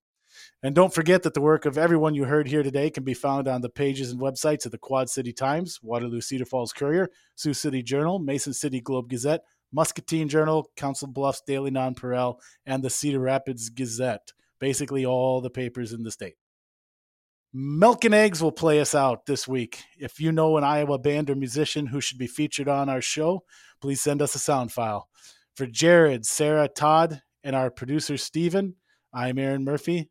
And 0.63 0.75
don't 0.75 0.95
forget 0.95 1.23
that 1.23 1.35
the 1.35 1.41
work 1.41 1.67
of 1.67 1.79
everyone 1.79 2.15
you 2.15 2.25
heard 2.25 2.49
here 2.49 2.63
today 2.63 2.91
can 2.91 3.05
be 3.05 3.15
found 3.15 3.49
on 3.49 3.61
the 3.61 3.69
pages 3.69 4.11
and 4.11 4.21
websites 4.21 4.65
of 4.67 4.73
the 4.73 4.79
Quad 4.79 5.09
City 5.09 5.33
Times, 5.33 5.79
Waterloo 5.83 6.21
Cedar 6.21 6.45
Falls 6.45 6.73
Courier, 6.73 7.11
Sioux 7.35 7.55
City 7.55 7.83
Journal, 7.83 8.19
Mason 8.19 8.53
City 8.53 8.81
Globe 8.81 9.09
Gazette, 9.09 9.45
Muscatine 9.73 10.29
Journal, 10.29 10.71
Council 10.77 11.09
Bluffs 11.09 11.43
Daily 11.47 11.71
Nonpareil, 11.71 12.39
and 12.67 12.83
the 12.83 12.91
Cedar 12.91 13.21
Rapids 13.21 13.69
Gazette. 13.69 14.33
Basically, 14.59 15.07
all 15.07 15.41
the 15.41 15.51
papers 15.51 15.93
in 15.93 16.03
the 16.03 16.11
state. 16.11 16.35
Milk 17.53 18.05
and 18.05 18.15
Eggs 18.15 18.43
will 18.43 18.53
play 18.53 18.81
us 18.81 18.95
out 18.95 19.25
this 19.27 19.49
week. 19.49 19.83
If 19.99 20.21
you 20.21 20.33
know 20.33 20.59
an 20.59 20.65
Iowa 20.65 20.99
band 20.99 21.31
or 21.31 21.35
musician 21.35 21.87
who 21.87 22.01
should 22.01 22.19
be 22.19 22.27
featured 22.27 22.69
on 22.69 22.89
our 22.89 23.01
show, 23.01 23.45
please 23.81 24.03
send 24.03 24.21
us 24.21 24.35
a 24.35 24.39
sound 24.39 24.71
file. 24.71 25.09
For 25.57 25.67
Jared, 25.67 26.27
Sarah, 26.27 26.69
Todd, 26.69 27.23
and 27.43 27.57
our 27.57 27.71
producer, 27.71 28.17
Stephen, 28.17 28.75
I'm 29.15 29.39
Erin 29.39 29.65
Murphy. 29.65 30.11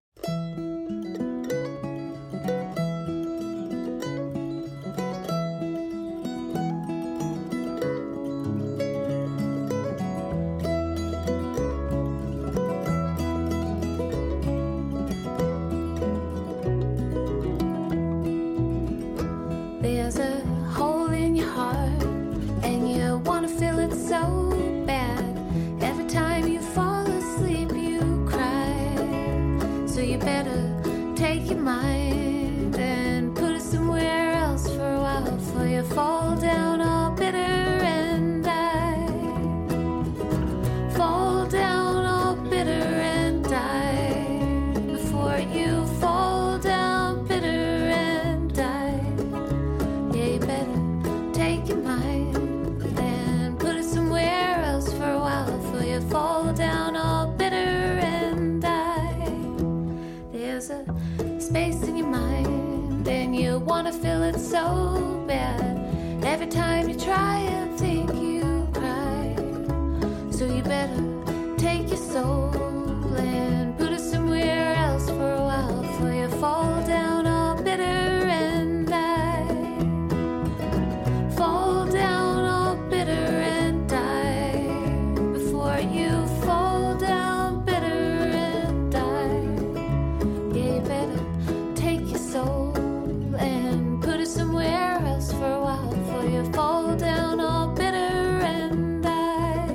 fall 96.71 96.95
down 96.95 97.39
all 97.41 97.67
bitter 97.67 98.15
and 98.55 99.03
die. 99.03 99.67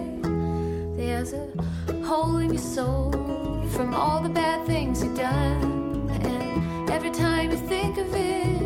There's 0.96 1.34
a 1.34 1.46
hole 2.08 2.38
in 2.38 2.54
your 2.54 2.62
soul 2.76 3.12
from 3.74 3.92
all 3.92 4.22
the 4.22 4.30
bad 4.30 4.66
things 4.66 5.02
you've 5.02 5.14
done, 5.16 6.08
and 6.22 6.90
every 6.90 7.10
time 7.10 7.50
you 7.50 7.58
think 7.58 7.98
of 7.98 8.14
it. 8.14 8.65